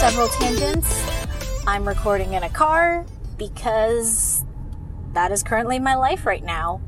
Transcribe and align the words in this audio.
several 0.00 0.28
tangents. 0.28 1.06
I'm 1.66 1.86
recording 1.86 2.32
in 2.32 2.42
a 2.42 2.48
car 2.48 3.04
because 3.36 4.46
that 5.12 5.30
is 5.30 5.42
currently 5.42 5.78
my 5.78 5.94
life 5.94 6.24
right 6.24 6.42
now. 6.42 6.80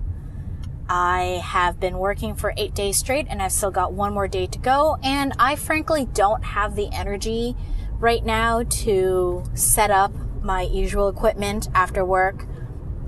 I 0.89 1.43
have 1.45 1.79
been 1.79 1.99
working 1.99 2.35
for 2.35 2.55
eight 2.57 2.75
days 2.75 2.97
straight 2.97 3.27
and 3.29 3.43
I've 3.43 3.53
still 3.53 3.71
got 3.71 3.93
one 3.93 4.15
more 4.15 4.29
day 4.29 4.47
to 4.47 4.59
go. 4.59 4.97
And 5.03 5.35
I 5.39 5.57
frankly 5.57 6.09
don't 6.15 6.43
have 6.43 6.75
the 6.75 6.89
energy 6.91 7.55
right 7.99 8.25
now 8.25 8.63
to 8.63 9.45
set 9.53 9.91
up 9.91 10.15
my 10.41 10.63
usual 10.63 11.11
equipment 11.11 11.69
after 11.75 12.07
work 12.07 12.47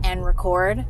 and 0.05 0.23
record 0.23 0.85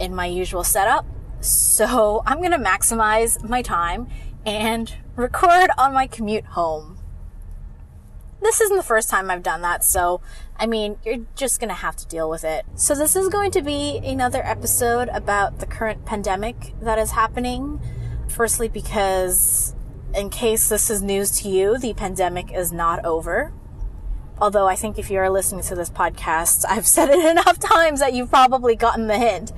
in 0.00 0.14
my 0.14 0.24
usual 0.24 0.64
setup. 0.64 1.04
So 1.40 2.22
I'm 2.26 2.38
going 2.38 2.52
to 2.52 2.56
maximize 2.56 3.46
my 3.46 3.60
time 3.60 4.08
and 4.46 4.90
record 5.16 5.68
on 5.76 5.92
my 5.92 6.06
commute 6.06 6.46
home. 6.46 6.93
This 8.44 8.60
isn't 8.60 8.76
the 8.76 8.82
first 8.82 9.08
time 9.08 9.30
I've 9.30 9.42
done 9.42 9.62
that, 9.62 9.82
so 9.82 10.20
I 10.58 10.66
mean, 10.66 10.98
you're 11.02 11.24
just 11.34 11.60
gonna 11.60 11.72
have 11.72 11.96
to 11.96 12.06
deal 12.06 12.28
with 12.28 12.44
it. 12.44 12.66
So, 12.74 12.94
this 12.94 13.16
is 13.16 13.30
going 13.30 13.50
to 13.52 13.62
be 13.62 14.02
another 14.04 14.44
episode 14.44 15.08
about 15.08 15.60
the 15.60 15.66
current 15.66 16.04
pandemic 16.04 16.74
that 16.82 16.98
is 16.98 17.12
happening. 17.12 17.80
Firstly, 18.28 18.68
because 18.68 19.74
in 20.14 20.28
case 20.28 20.68
this 20.68 20.90
is 20.90 21.00
news 21.00 21.30
to 21.40 21.48
you, 21.48 21.78
the 21.78 21.94
pandemic 21.94 22.52
is 22.52 22.70
not 22.70 23.02
over. 23.02 23.54
Although 24.38 24.68
I 24.68 24.76
think 24.76 24.98
if 24.98 25.10
you're 25.10 25.30
listening 25.30 25.62
to 25.62 25.74
this 25.74 25.88
podcast, 25.88 26.66
I've 26.68 26.86
said 26.86 27.08
it 27.08 27.24
enough 27.24 27.58
times 27.58 28.00
that 28.00 28.12
you've 28.12 28.28
probably 28.28 28.76
gotten 28.76 29.06
the 29.06 29.16
hint. 29.16 29.52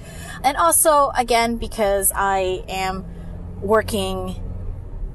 And 0.45 0.57
also, 0.57 1.11
again, 1.17 1.57
because 1.57 2.13
I 2.15 2.63
am 2.69 3.05
working 3.61 4.46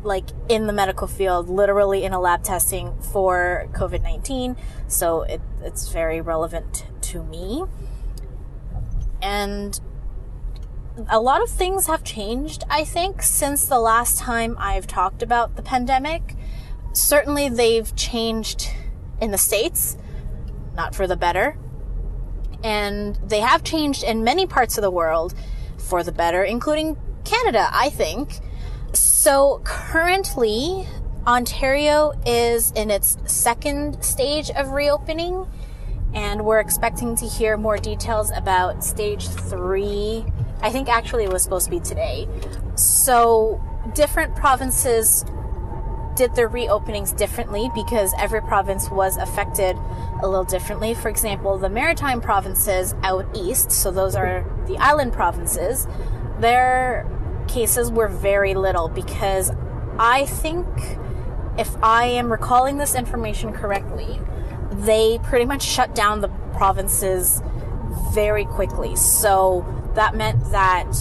like 0.04 0.26
in 0.50 0.68
the 0.68 0.74
medical 0.74 1.08
field, 1.08 1.50
literally 1.50 2.04
in 2.04 2.14
a 2.14 2.20
lab 2.20 2.44
testing 2.44 3.00
for 3.02 3.68
COVID 3.74 4.02
19. 4.02 4.56
So 4.88 5.22
it, 5.24 5.42
it's 5.62 5.90
very 5.90 6.22
relevant 6.22 6.86
to 7.02 7.24
me. 7.24 7.64
And 9.22 9.80
a 11.10 11.20
lot 11.20 11.42
of 11.42 11.50
things 11.50 11.88
have 11.88 12.04
changed, 12.04 12.64
I 12.70 12.84
think, 12.84 13.22
since 13.22 13.66
the 13.66 13.80
last 13.80 14.18
time 14.18 14.56
I've 14.60 14.88
talked 14.88 15.22
about 15.22 15.56
the 15.56 15.62
pandemic. 15.62 16.36
Certainly, 16.94 17.50
they've 17.50 17.96
changed 17.96 18.70
in 19.22 19.32
the 19.32 19.38
States, 19.38 19.98
not 20.76 20.94
for 20.94 21.08
the 21.08 21.16
better. 21.16 21.58
And 22.64 23.16
they 23.26 23.40
have 23.40 23.64
changed 23.64 24.04
in 24.04 24.24
many 24.24 24.46
parts 24.46 24.78
of 24.78 24.82
the 24.82 24.92
world 24.92 25.34
for 25.78 26.04
the 26.04 26.12
better, 26.12 26.44
including 26.44 26.98
Canada, 27.24 27.70
I 27.72 27.90
think. 27.90 28.40
So 28.94 29.62
currently, 29.64 30.88
Ontario 31.26 32.14
is 32.26 32.72
in 32.72 32.90
its 32.90 33.18
second 33.26 34.04
stage 34.04 34.50
of 34.52 34.72
reopening, 34.72 35.48
and 36.14 36.44
we're 36.44 36.60
expecting 36.60 37.16
to 37.18 37.26
hear 37.26 37.58
more 37.58 37.78
details 37.78 38.32
about 38.36 38.84
stage 38.84 39.28
three. 39.28 40.26
I 40.62 40.72
think 40.72 40.90
actually 40.90 41.24
it 41.24 41.32
was 41.32 41.44
supposed 41.44 41.66
to 41.66 41.72
be 41.72 41.80
today. 41.80 42.28
So, 42.76 43.62
different 43.94 44.36
provinces 44.36 45.24
did 46.16 46.36
their 46.36 46.50
reopenings 46.50 47.16
differently 47.16 47.70
because 47.74 48.14
every 48.20 48.42
province 48.42 48.90
was 48.90 49.18
affected 49.18 49.78
a 50.22 50.28
little 50.28 50.44
differently. 50.44 50.94
For 50.94 51.10
example, 51.10 51.58
the 51.58 51.70
maritime 51.70 52.22
provinces 52.22 52.96
out 53.04 53.26
east, 53.36 53.72
so 53.72 53.92
those 53.92 54.16
are 54.16 54.46
the 54.68 54.78
island 54.78 55.14
provinces, 55.14 55.88
their 56.40 57.08
cases 57.52 57.92
were 57.92 58.08
very 58.08 58.54
little 58.54 58.88
because 58.88 59.52
I 60.00 60.26
think, 60.26 60.68
if 61.58 61.76
I 61.84 62.06
am 62.06 62.32
recalling 62.32 62.78
this 62.78 62.96
information 62.96 63.54
correctly, 63.54 64.20
they 64.72 65.20
pretty 65.24 65.46
much 65.46 65.62
shut 65.62 65.94
down 65.94 66.22
the 66.22 66.30
provinces 66.56 67.42
very 68.14 68.46
quickly. 68.46 68.96
So 68.96 69.66
that 69.96 70.16
meant 70.16 70.52
that 70.52 70.92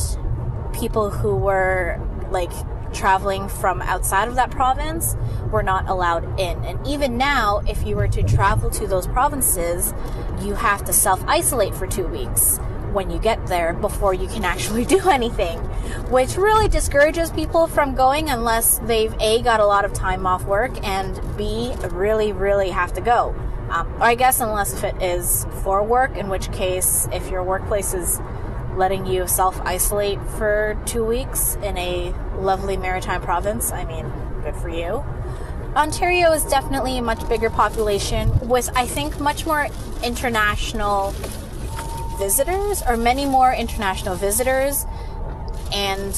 people 0.72 1.10
who 1.10 1.36
were 1.36 2.00
like 2.30 2.50
traveling 2.92 3.48
from 3.48 3.80
outside 3.82 4.26
of 4.26 4.34
that 4.34 4.50
province 4.50 5.16
were 5.52 5.62
not 5.62 5.88
allowed 5.88 6.24
in. 6.38 6.64
And 6.64 6.84
even 6.86 7.16
now, 7.16 7.62
if 7.68 7.86
you 7.86 7.94
were 7.94 8.08
to 8.08 8.22
travel 8.24 8.70
to 8.70 8.86
those 8.88 9.06
provinces, 9.06 9.94
you 10.42 10.54
have 10.54 10.84
to 10.86 10.92
self 10.92 11.22
isolate 11.26 11.74
for 11.74 11.86
two 11.86 12.06
weeks 12.06 12.58
when 12.92 13.10
you 13.10 13.18
get 13.18 13.46
there 13.46 13.72
before 13.74 14.14
you 14.14 14.28
can 14.28 14.44
actually 14.44 14.84
do 14.96 15.08
anything, 15.08 15.58
which 16.10 16.36
really 16.36 16.68
discourages 16.68 17.30
people 17.30 17.66
from 17.66 17.94
going 17.94 18.30
unless 18.30 18.78
they've 18.80 19.14
A, 19.20 19.42
got 19.42 19.60
a 19.60 19.66
lot 19.66 19.84
of 19.84 19.92
time 19.92 20.26
off 20.26 20.44
work, 20.44 20.72
and 20.86 21.20
B, 21.36 21.72
really, 21.90 22.32
really 22.32 22.70
have 22.70 22.92
to 22.94 23.00
go. 23.00 23.34
Um, 23.70 23.86
or 23.94 24.04
I 24.04 24.16
guess 24.16 24.40
unless 24.40 24.74
if 24.74 24.84
it 24.84 25.00
is 25.00 25.46
for 25.62 25.82
work, 25.84 26.16
in 26.16 26.28
which 26.28 26.50
case, 26.52 27.08
if 27.12 27.30
your 27.30 27.44
workplace 27.44 27.94
is 27.94 28.20
letting 28.76 29.06
you 29.06 29.26
self 29.28 29.60
isolate 29.60 30.20
for 30.38 30.76
two 30.86 31.04
weeks 31.04 31.56
in 31.56 31.76
a 31.78 32.12
lovely 32.36 32.76
maritime 32.76 33.22
province, 33.22 33.70
I 33.70 33.84
mean, 33.84 34.10
good 34.42 34.56
for 34.56 34.68
you. 34.68 35.04
Ontario 35.76 36.32
is 36.32 36.44
definitely 36.44 36.98
a 36.98 37.02
much 37.02 37.28
bigger 37.28 37.48
population 37.48 38.48
with, 38.48 38.68
I 38.74 38.86
think, 38.86 39.20
much 39.20 39.46
more 39.46 39.68
international 40.02 41.14
visitors, 42.20 42.82
or 42.86 42.97
many 42.97 43.25
more 43.25 43.53
international 43.53 44.14
visitors, 44.14 44.86
and 45.72 46.12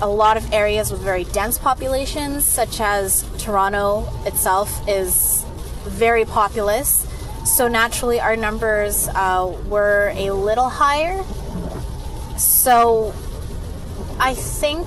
a 0.00 0.08
lot 0.08 0.36
of 0.36 0.44
areas 0.52 0.90
with 0.92 1.02
very 1.02 1.24
dense 1.24 1.58
populations, 1.58 2.44
such 2.44 2.80
as 2.80 3.24
Toronto 3.36 4.08
itself, 4.24 4.68
is 4.88 5.44
very 5.84 6.24
populous. 6.24 7.06
So 7.44 7.68
naturally, 7.68 8.20
our 8.20 8.36
numbers 8.36 9.08
uh, 9.08 9.54
were 9.68 10.12
a 10.14 10.30
little 10.30 10.68
higher. 10.68 11.22
So 12.38 13.12
I 14.18 14.34
think 14.34 14.86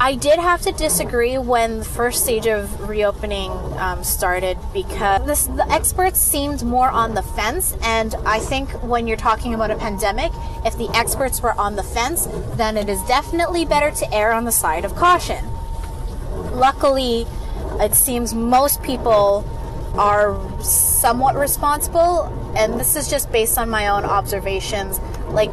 I 0.00 0.16
did 0.16 0.38
have 0.38 0.62
to 0.62 0.72
disagree 0.72 1.38
when 1.38 1.78
the 1.78 1.84
first 1.84 2.24
stage 2.24 2.46
of 2.46 2.88
reopening 2.88 3.50
um, 3.78 4.02
started 4.02 4.58
because 4.72 5.24
this, 5.26 5.46
the 5.46 5.70
experts 5.70 6.18
seemed 6.18 6.64
more 6.64 6.88
on 6.88 7.14
the 7.14 7.22
fence. 7.22 7.76
And 7.82 8.14
I 8.26 8.40
think 8.40 8.70
when 8.82 9.06
you're 9.06 9.16
talking 9.16 9.54
about 9.54 9.70
a 9.70 9.76
pandemic, 9.76 10.32
if 10.64 10.76
the 10.76 10.88
experts 10.94 11.40
were 11.40 11.52
on 11.52 11.76
the 11.76 11.82
fence, 11.82 12.26
then 12.56 12.76
it 12.76 12.88
is 12.88 13.00
definitely 13.04 13.64
better 13.64 13.90
to 13.90 14.14
err 14.14 14.32
on 14.32 14.44
the 14.44 14.52
side 14.52 14.84
of 14.84 14.94
caution. 14.96 15.44
Luckily, 16.52 17.26
it 17.80 17.94
seems 17.94 18.34
most 18.34 18.82
people 18.82 19.44
are 19.94 20.36
somewhat 20.62 21.36
responsible, 21.36 22.24
and 22.56 22.80
this 22.80 22.96
is 22.96 23.08
just 23.08 23.30
based 23.30 23.58
on 23.58 23.68
my 23.70 23.88
own 23.88 24.04
observations. 24.04 25.00
Like, 25.28 25.52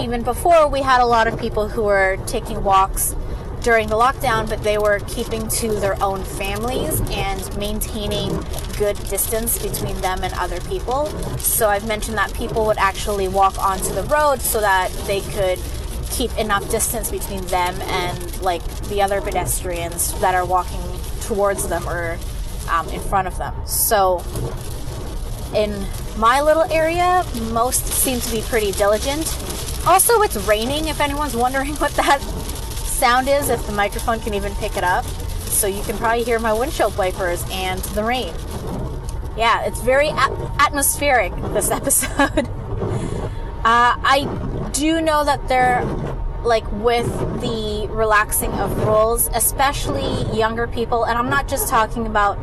even 0.00 0.22
before, 0.22 0.68
we 0.68 0.80
had 0.80 1.00
a 1.00 1.06
lot 1.06 1.26
of 1.26 1.38
people 1.38 1.68
who 1.68 1.82
were 1.82 2.18
taking 2.26 2.62
walks 2.62 3.14
during 3.62 3.88
the 3.88 3.94
lockdown, 3.94 4.48
but 4.48 4.62
they 4.62 4.76
were 4.76 5.00
keeping 5.08 5.48
to 5.48 5.72
their 5.80 6.00
own 6.02 6.22
families 6.22 7.00
and 7.10 7.56
maintaining 7.56 8.30
good 8.76 8.96
distance 9.08 9.58
between 9.58 9.96
them 10.02 10.22
and 10.22 10.32
other 10.34 10.60
people. 10.62 11.06
So 11.38 11.68
I've 11.68 11.86
mentioned 11.88 12.18
that 12.18 12.32
people 12.34 12.66
would 12.66 12.76
actually 12.76 13.26
walk 13.26 13.58
onto 13.58 13.94
the 13.94 14.02
road 14.04 14.40
so 14.40 14.60
that 14.60 14.90
they 15.06 15.20
could 15.20 15.58
keep 16.10 16.36
enough 16.38 16.70
distance 16.70 17.10
between 17.10 17.44
them 17.46 17.74
and 17.82 18.42
like 18.42 18.62
the 18.88 19.00
other 19.00 19.20
pedestrians 19.20 20.18
that 20.20 20.34
are 20.34 20.44
walking 20.44 20.82
towards 21.22 21.66
them 21.68 21.88
or 21.88 22.18
um, 22.70 22.86
in 22.90 23.00
front 23.00 23.26
of 23.26 23.36
them. 23.38 23.54
So 23.66 24.22
in 25.54 25.86
my 26.18 26.42
little 26.42 26.64
area, 26.64 27.24
most 27.50 27.86
seem 27.86 28.20
to 28.20 28.30
be 28.30 28.42
pretty 28.42 28.72
diligent 28.72 29.26
also, 29.86 30.22
it's 30.22 30.36
raining, 30.48 30.88
if 30.88 31.00
anyone's 31.00 31.36
wondering 31.36 31.74
what 31.76 31.92
that 31.92 32.20
sound 32.20 33.28
is, 33.28 33.50
if 33.50 33.64
the 33.66 33.72
microphone 33.72 34.20
can 34.20 34.34
even 34.34 34.54
pick 34.56 34.76
it 34.76 34.84
up. 34.84 35.04
So 35.54 35.66
you 35.66 35.82
can 35.82 35.96
probably 35.96 36.24
hear 36.24 36.38
my 36.38 36.52
windshield 36.52 36.96
wipers 36.96 37.44
and 37.50 37.80
the 37.80 38.02
rain. 38.02 38.34
Yeah, 39.36 39.64
it's 39.64 39.80
very 39.80 40.08
atmospheric, 40.10 41.34
this 41.52 41.70
episode. 41.72 42.48
uh, 43.64 43.96
I 44.04 44.70
do 44.72 45.00
know 45.00 45.24
that 45.24 45.46
they're 45.48 45.84
like 46.42 46.70
with 46.72 47.06
the 47.40 47.86
relaxing 47.90 48.52
of 48.52 48.76
rules, 48.86 49.28
especially 49.32 50.36
younger 50.36 50.66
people, 50.66 51.04
and 51.04 51.18
I'm 51.18 51.30
not 51.30 51.48
just 51.48 51.68
talking 51.68 52.06
about 52.06 52.38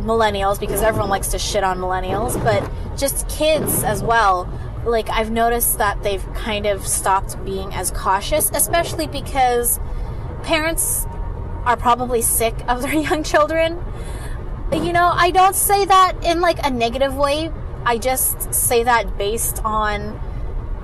millennials 0.00 0.60
because 0.60 0.82
everyone 0.82 1.10
likes 1.10 1.28
to 1.28 1.38
shit 1.38 1.64
on 1.64 1.78
millennials, 1.78 2.42
but 2.44 2.70
just 2.96 3.28
kids 3.28 3.82
as 3.82 4.02
well 4.02 4.48
like 4.84 5.08
I've 5.10 5.30
noticed 5.30 5.78
that 5.78 6.02
they've 6.02 6.24
kind 6.34 6.66
of 6.66 6.86
stopped 6.86 7.42
being 7.44 7.72
as 7.74 7.90
cautious, 7.90 8.50
especially 8.54 9.06
because 9.06 9.80
parents 10.42 11.06
are 11.64 11.76
probably 11.76 12.22
sick 12.22 12.54
of 12.68 12.82
their 12.82 12.94
young 12.94 13.22
children. 13.22 13.82
You 14.72 14.92
know, 14.92 15.10
I 15.12 15.30
don't 15.30 15.54
say 15.54 15.84
that 15.84 16.24
in 16.24 16.40
like 16.40 16.64
a 16.64 16.70
negative 16.70 17.14
way. 17.14 17.52
I 17.84 17.98
just 17.98 18.52
say 18.54 18.82
that 18.84 19.18
based 19.18 19.62
on 19.64 20.20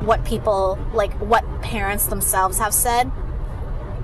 what 0.05 0.25
people 0.25 0.79
like 0.94 1.12
what 1.20 1.44
parents 1.61 2.06
themselves 2.06 2.58
have 2.58 2.73
said. 2.73 3.11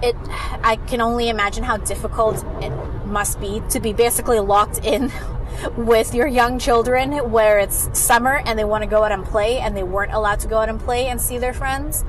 it 0.02 0.16
I 0.62 0.76
can 0.87 1.00
only 1.00 1.28
imagine 1.28 1.64
how 1.64 1.78
difficult 1.78 2.44
it 2.62 2.72
must 3.06 3.41
be 3.41 3.62
to 3.70 3.81
be 3.81 3.93
basically 3.93 4.41
locked 4.41 4.85
in 4.85 5.12
with 5.76 6.14
your 6.14 6.26
young 6.26 6.58
children 6.58 7.12
where 7.31 7.58
it's 7.58 7.88
summer 7.99 8.43
and 8.44 8.58
they 8.58 8.64
want 8.64 8.82
to 8.82 8.91
go 8.91 9.03
out 9.03 9.12
and 9.12 9.25
play 9.25 9.58
and 9.58 9.76
they 9.76 9.82
weren't 9.82 10.12
allowed 10.12 10.41
to 10.41 10.49
go 10.49 10.58
out 10.58 10.69
and 10.69 10.81
play 10.81 11.06
and 11.06 11.20
see 11.20 11.38
their 11.38 11.55
friends. 11.55 12.05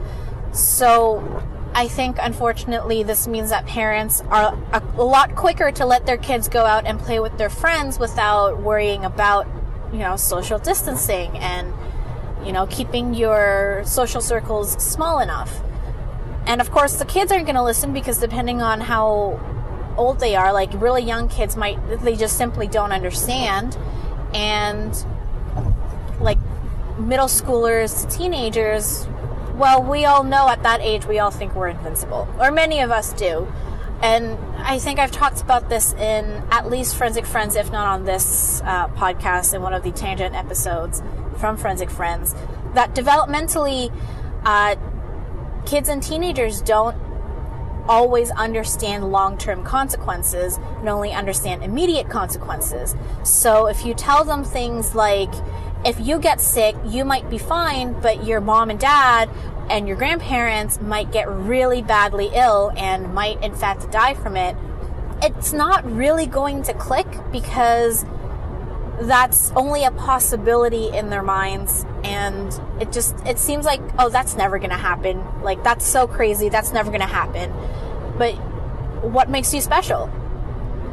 So 0.52 1.44
I 1.74 1.88
think 1.88 2.18
unfortunately 2.20 3.04
this 3.04 3.28
means 3.28 3.50
that 3.52 3.66
parents 3.66 4.22
are 4.30 4.58
a, 4.74 4.82
lot 5.04 5.36
quicker 5.36 5.72
to 5.72 5.86
let 5.86 6.06
their 6.06 6.18
kids 6.18 6.50
go 6.50 6.66
out 6.66 6.86
and 6.86 7.00
play 7.00 7.20
with 7.20 7.38
their 7.38 7.50
friends 7.50 8.00
without 8.00 8.62
worrying 8.62 9.06
about, 9.06 9.48
you 9.92 10.00
know, 10.00 10.16
social 10.16 10.60
distancing 10.60 11.38
and 11.38 11.74
you 12.46 12.52
know, 12.54 12.66
keeping 12.68 13.14
your 13.14 13.84
social 13.86 14.22
circles 14.22 14.72
small 14.82 15.20
enough. 15.20 15.60
And 16.46 16.62
of 16.62 16.72
course, 16.72 16.96
the 16.96 17.06
kids 17.06 17.32
aren't 17.32 17.46
going 17.46 17.56
to 17.56 17.64
listen 17.64 17.92
because 17.92 18.20
depending 18.20 18.62
on 18.62 18.80
how 18.80 19.40
old 19.98 20.20
they 20.20 20.36
are, 20.36 20.54
like 20.54 20.70
really 20.74 21.04
young 21.04 21.28
kids 21.28 21.56
might, 21.58 21.78
they 22.02 22.16
just 22.16 22.38
simply 22.38 22.68
don't 22.68 22.92
understand. 22.92 23.78
And 24.34 24.94
like 26.20 26.38
middle 26.98 27.28
schoolers, 27.28 28.12
teenagers, 28.16 29.08
well, 29.56 29.82
we 29.82 30.06
all 30.06 30.24
know 30.24 30.48
at 30.50 30.64
that 30.64 30.82
age, 30.82 31.06
we 31.06 31.20
all 31.20 31.32
think 31.32 31.56
we're 31.56 31.70
invincible, 31.70 32.28
or 32.40 32.52
many 32.52 32.80
of 32.80 32.92
us 32.92 33.14
do. 33.14 33.48
And 34.02 34.38
I 34.60 34.78
think 34.78 35.00
I've 35.00 35.12
talked 35.12 35.42
about 35.42 35.70
this 35.70 35.94
in 35.94 36.44
at 36.52 36.70
least 36.70 36.96
Forensic 36.96 37.26
Friends, 37.26 37.56
if 37.56 37.72
not 37.72 37.88
on 37.88 38.06
this 38.06 38.62
uh, 38.62 38.90
podcast, 38.90 39.56
in 39.56 39.64
one 39.64 39.74
of 39.74 39.82
the 39.82 39.92
tangent 39.92 40.36
episodes 40.36 41.02
from 41.38 41.58
Forensic 41.58 41.90
Friends, 41.90 42.36
that 42.76 42.94
developmentally, 42.94 43.92
uh, 44.44 44.76
kids 45.66 45.90
and 45.90 46.04
teenagers 46.04 46.62
don't 46.62 46.96
always 47.88 48.30
understand 48.32 49.12
long 49.12 49.38
term 49.38 49.64
consequences 49.64 50.58
and 50.80 50.90
only 50.90 51.12
understand 51.12 51.64
immediate 51.64 52.10
consequences. 52.10 52.96
So 53.24 53.68
if 53.68 53.86
you 53.86 53.94
tell 53.94 54.24
them 54.24 54.44
things 54.44 54.96
like, 54.96 55.34
if 55.86 56.00
you 56.00 56.20
get 56.20 56.42
sick, 56.42 56.76
you 56.86 57.06
might 57.06 57.30
be 57.30 57.38
fine, 57.38 58.00
but 58.02 58.26
your 58.26 58.42
mom 58.42 58.70
and 58.70 58.80
dad 58.80 59.30
and 59.70 59.88
your 59.88 59.98
grandparents 59.98 60.82
might 60.82 61.12
get 61.12 61.30
really 61.30 61.82
badly 61.82 62.30
ill 62.34 62.72
and 62.78 63.14
might, 63.14 63.42
in 63.44 63.54
fact, 63.54 63.92
die 63.92 64.14
from 64.14 64.36
it. 64.36 64.56
It's 65.22 65.54
not 65.54 65.90
really 65.90 66.26
going 66.26 66.64
to 66.64 66.74
click 66.74 67.08
because 67.32 68.06
that's 69.02 69.52
only 69.52 69.84
a 69.84 69.92
possibility 69.92 70.90
in 70.90 71.10
their 71.10 71.22
minds 71.22 71.86
and 72.08 72.60
it 72.82 72.92
just 72.92 73.16
it 73.26 73.38
seems 73.38 73.66
like 73.66 73.82
oh 74.00 74.10
that's 74.10 74.36
never 74.36 74.58
going 74.58 74.70
to 74.70 74.78
happen. 74.78 75.24
Like 75.42 75.64
that's 75.64 75.86
so 75.86 76.08
crazy. 76.08 76.50
That's 76.50 76.72
never 76.72 76.90
going 76.90 77.02
to 77.02 77.08
happen. 77.08 77.52
But 78.18 78.34
what 79.04 79.30
makes 79.30 79.54
you 79.54 79.62
special? 79.62 80.10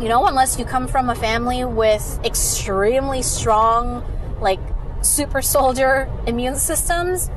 You 0.01 0.09
know 0.09 0.27
unless 0.27 0.59
you 0.59 0.65
come 0.65 0.89
from 0.89 1.09
a 1.09 1.15
family 1.15 1.65
with 1.65 2.21
extremely 2.25 3.23
strong 3.23 4.05
like 4.41 4.61
super 5.03 5.41
soldier 5.41 6.11
immune 6.27 6.57
systems 6.57 7.31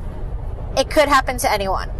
it 0.76 0.90
could 0.90 1.08
happen 1.08 1.38
to 1.38 1.50
anyone. 1.50 1.90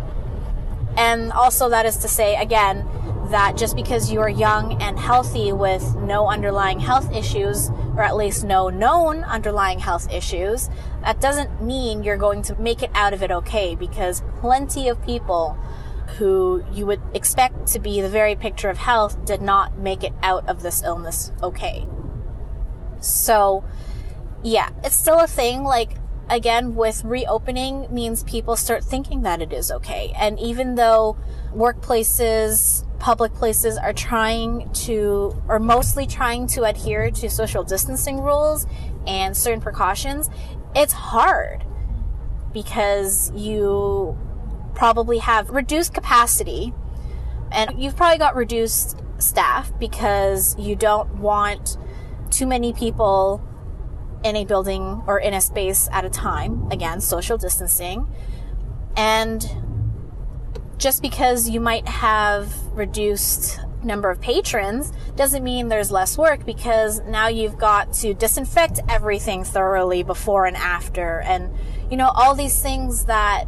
And 0.96 1.32
also 1.32 1.68
that 1.68 1.86
is 1.86 1.98
to 1.98 2.08
say 2.08 2.34
again 2.34 2.88
that 3.30 3.56
just 3.56 3.76
because 3.76 4.10
you 4.10 4.20
are 4.20 4.28
young 4.28 4.80
and 4.82 4.98
healthy 4.98 5.52
with 5.52 5.94
no 5.96 6.28
underlying 6.28 6.80
health 6.80 7.12
issues, 7.14 7.70
or 7.96 8.02
at 8.02 8.16
least 8.16 8.44
no 8.44 8.68
known 8.68 9.24
underlying 9.24 9.78
health 9.78 10.10
issues, 10.12 10.68
that 11.02 11.20
doesn't 11.20 11.62
mean 11.62 12.02
you're 12.02 12.16
going 12.16 12.42
to 12.42 12.60
make 12.60 12.82
it 12.82 12.90
out 12.94 13.12
of 13.12 13.22
it 13.22 13.30
okay 13.30 13.74
because 13.74 14.22
plenty 14.40 14.88
of 14.88 15.02
people 15.04 15.56
who 16.16 16.64
you 16.72 16.86
would 16.86 17.00
expect 17.14 17.66
to 17.66 17.78
be 17.78 18.00
the 18.00 18.08
very 18.08 18.34
picture 18.34 18.70
of 18.70 18.78
health 18.78 19.24
did 19.24 19.42
not 19.42 19.78
make 19.78 20.02
it 20.02 20.12
out 20.22 20.48
of 20.48 20.62
this 20.62 20.82
illness 20.82 21.32
okay. 21.42 21.86
So, 23.00 23.64
yeah, 24.42 24.70
it's 24.82 24.96
still 24.96 25.20
a 25.20 25.26
thing. 25.26 25.62
Like, 25.62 25.92
again, 26.28 26.74
with 26.74 27.04
reopening 27.04 27.86
means 27.92 28.24
people 28.24 28.56
start 28.56 28.84
thinking 28.84 29.22
that 29.22 29.40
it 29.40 29.52
is 29.52 29.70
okay. 29.70 30.12
And 30.16 30.38
even 30.38 30.74
though 30.74 31.16
workplaces, 31.54 32.84
public 32.98 33.32
places 33.34 33.76
are 33.76 33.92
trying 33.92 34.70
to, 34.72 35.40
or 35.48 35.58
mostly 35.58 36.06
trying 36.06 36.46
to 36.48 36.64
adhere 36.64 37.10
to 37.10 37.30
social 37.30 37.62
distancing 37.62 38.20
rules 38.20 38.66
and 39.06 39.36
certain 39.36 39.60
precautions, 39.60 40.28
it's 40.74 40.92
hard 40.92 41.64
because 42.52 43.30
you 43.34 44.18
probably 44.74 45.18
have 45.18 45.50
reduced 45.50 45.94
capacity 45.94 46.72
and 47.50 47.82
you've 47.82 47.96
probably 47.96 48.18
got 48.18 48.36
reduced 48.36 48.96
staff 49.18 49.72
because 49.78 50.58
you 50.58 50.76
don't 50.76 51.16
want 51.16 51.76
too 52.30 52.46
many 52.46 52.72
people 52.72 53.42
in 54.24 54.36
a 54.36 54.44
building 54.44 55.02
or 55.06 55.18
in 55.18 55.34
a 55.34 55.40
space 55.40 55.88
at 55.92 56.04
a 56.04 56.10
time. 56.10 56.68
Again, 56.70 57.00
social 57.00 57.38
distancing. 57.38 58.06
And 58.96 59.46
just 60.78 61.02
because 61.02 61.48
you 61.48 61.60
might 61.60 61.86
have 61.86 62.54
reduced 62.72 63.60
number 63.82 64.10
of 64.10 64.20
patrons 64.20 64.92
doesn't 65.16 65.44
mean 65.44 65.68
there's 65.68 65.90
less 65.90 66.18
work 66.18 66.44
because 66.44 67.00
now 67.06 67.28
you've 67.28 67.58
got 67.58 67.92
to 67.92 68.14
disinfect 68.14 68.80
everything 68.88 69.44
thoroughly 69.44 70.02
before 70.02 70.46
and 70.46 70.56
after. 70.56 71.20
And 71.20 71.52
you 71.90 71.96
know 71.96 72.10
all 72.14 72.34
these 72.34 72.60
things 72.62 73.06
that 73.06 73.44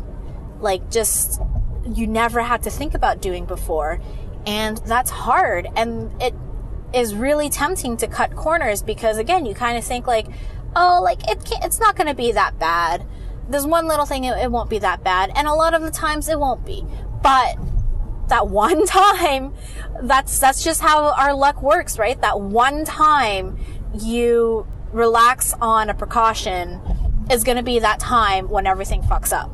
like 0.61 0.91
just 0.91 1.41
you 1.89 2.07
never 2.07 2.43
had 2.43 2.63
to 2.65 2.71
think 2.71 2.95
about 2.95 3.23
doing 3.23 3.45
before. 3.45 4.01
And 4.47 4.79
that's 4.79 5.11
hard. 5.11 5.69
And 5.77 6.11
it 6.21 6.35
is 6.93 7.15
really 7.15 7.49
tempting 7.49 7.97
to 7.99 8.09
cut 8.09 8.35
corners 8.35 8.83
because 8.83 9.19
again 9.19 9.47
you 9.47 9.55
kind 9.55 9.79
of 9.79 9.85
think 9.85 10.07
like 10.07 10.27
oh 10.75 11.01
like 11.03 11.31
it 11.31 11.45
can't, 11.45 11.65
it's 11.65 11.79
not 11.79 11.97
going 11.97 12.09
to 12.09 12.15
be 12.15 12.33
that 12.33 12.59
bad. 12.59 13.07
There's 13.49 13.67
one 13.67 13.89
little 13.89 14.07
thing 14.07 14.25
it, 14.25 14.37
it 14.39 14.51
won't 14.51 14.71
be 14.71 14.79
that 14.79 15.03
bad. 15.03 15.33
And 15.35 15.49
a 15.49 15.55
lot 15.55 15.75
of 15.75 15.83
the 15.83 15.91
times 15.91 16.29
it 16.29 16.39
won't 16.39 16.65
be 16.65 16.85
but 17.23 17.57
that 18.29 18.49
one 18.49 18.87
time, 18.87 19.55
that's, 20.03 20.39
that's 20.39 20.65
just 20.65 20.81
how 20.81 21.13
our 21.13 21.35
luck 21.35 21.63
works, 21.63 21.99
right? 21.99 22.21
That 22.21 22.41
one 22.41 22.85
time 22.85 23.59
you 23.95 24.67
relax 24.93 25.55
on 25.61 25.91
a 25.91 25.95
precaution 25.95 26.81
is 27.31 27.45
going 27.45 27.57
to 27.57 27.63
be 27.63 27.79
that 27.79 28.01
time 28.01 28.49
when 28.49 28.67
everything 28.67 29.03
fucks 29.03 29.33
up. 29.33 29.51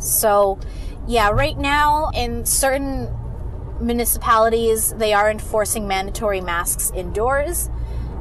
So, 0.00 0.58
yeah, 1.06 1.30
right 1.30 1.56
now 1.56 2.10
in 2.14 2.44
certain 2.44 3.08
municipalities, 3.80 4.92
they 4.94 5.12
are 5.12 5.30
enforcing 5.30 5.86
mandatory 5.86 6.40
masks 6.40 6.90
indoors, 6.94 7.68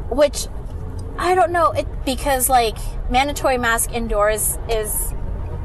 which 0.10 0.48
I 1.18 1.34
don't 1.34 1.52
know 1.52 1.72
it 1.72 1.88
because 2.06 2.50
like 2.50 2.78
mandatory 3.10 3.58
mask 3.58 3.92
indoors 3.94 4.58
is 4.70 5.14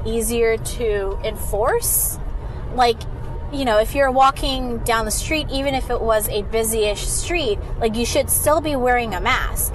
easier 0.06 0.56
to 0.56 1.18
enforce 1.24 2.18
like 2.74 2.98
you 3.52 3.64
know, 3.64 3.78
if 3.78 3.94
you're 3.94 4.10
walking 4.10 4.78
down 4.78 5.04
the 5.04 5.10
street, 5.10 5.48
even 5.50 5.74
if 5.74 5.90
it 5.90 6.00
was 6.00 6.28
a 6.28 6.42
busy-ish 6.42 7.06
street, 7.06 7.58
like 7.80 7.96
you 7.96 8.06
should 8.06 8.30
still 8.30 8.60
be 8.60 8.76
wearing 8.76 9.14
a 9.14 9.20
mask. 9.20 9.74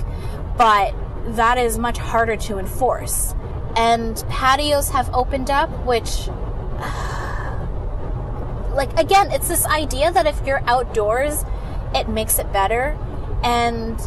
But 0.58 0.94
that 1.36 1.58
is 1.58 1.78
much 1.78 1.98
harder 1.98 2.38
to 2.38 2.58
enforce. 2.58 3.36
And 3.76 4.16
patios 4.30 4.90
have 4.90 5.14
opened 5.14 5.50
up, 5.50 5.70
which, 5.86 6.28
like, 8.74 8.98
again, 8.98 9.32
it's 9.32 9.50
this 9.50 9.66
idea 9.66 10.12
that 10.12 10.26
if 10.26 10.42
you're 10.46 10.64
outdoors, 10.70 11.44
it 11.94 12.08
makes 12.08 12.40
it 12.40 12.52
better. 12.54 12.98
And 13.44 14.00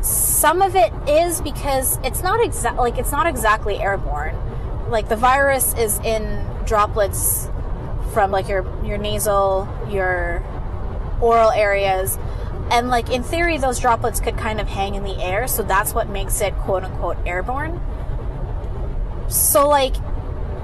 some 0.00 0.62
of 0.62 0.74
it 0.74 0.90
is 1.06 1.42
because 1.42 1.98
it's 2.02 2.22
not 2.22 2.42
exact, 2.42 2.78
like, 2.78 2.96
it's 2.96 3.12
not 3.12 3.26
exactly 3.26 3.76
airborne. 3.76 4.36
Like, 4.88 5.10
the 5.10 5.16
virus 5.16 5.74
is 5.74 5.98
in 5.98 6.46
droplets 6.64 7.50
from 8.12 8.30
like 8.30 8.48
your 8.48 8.64
your 8.84 8.98
nasal, 8.98 9.68
your 9.88 10.42
oral 11.20 11.50
areas. 11.50 12.18
And 12.70 12.88
like 12.88 13.10
in 13.10 13.22
theory 13.22 13.58
those 13.58 13.78
droplets 13.78 14.20
could 14.20 14.36
kind 14.36 14.60
of 14.60 14.68
hang 14.68 14.94
in 14.94 15.04
the 15.04 15.22
air, 15.22 15.46
so 15.46 15.62
that's 15.62 15.94
what 15.94 16.08
makes 16.08 16.40
it 16.40 16.54
quote 16.56 16.84
unquote 16.84 17.18
airborne. 17.26 17.80
So 19.28 19.68
like 19.68 19.94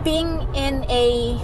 being 0.05 0.47
in 0.55 0.85
a 0.85 1.41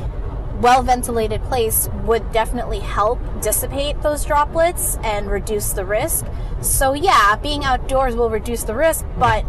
well 0.60 0.82
ventilated 0.82 1.42
place 1.44 1.88
would 2.04 2.32
definitely 2.32 2.80
help 2.80 3.18
dissipate 3.42 4.00
those 4.02 4.24
droplets 4.24 4.96
and 5.02 5.30
reduce 5.30 5.72
the 5.72 5.84
risk. 5.84 6.26
So 6.60 6.92
yeah, 6.94 7.36
being 7.36 7.64
outdoors 7.64 8.14
will 8.14 8.30
reduce 8.30 8.62
the 8.62 8.74
risk, 8.74 9.04
but 9.18 9.44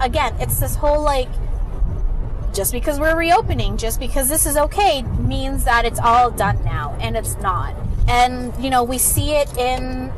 again, 0.00 0.34
it's 0.40 0.60
this 0.60 0.76
whole 0.76 1.02
like 1.02 1.28
just 2.52 2.72
because 2.72 2.98
we're 2.98 3.16
reopening, 3.16 3.76
just 3.76 4.00
because 4.00 4.28
this 4.28 4.46
is 4.46 4.56
okay, 4.56 5.02
means 5.02 5.64
that 5.64 5.84
it's 5.84 6.00
all 6.00 6.30
done 6.30 6.62
now, 6.64 6.96
and 7.00 7.16
it's 7.16 7.36
not. 7.38 7.74
And, 8.08 8.52
you 8.62 8.70
know, 8.70 8.82
we 8.82 8.98
see 8.98 9.32
it 9.32 9.56
in 9.56 10.12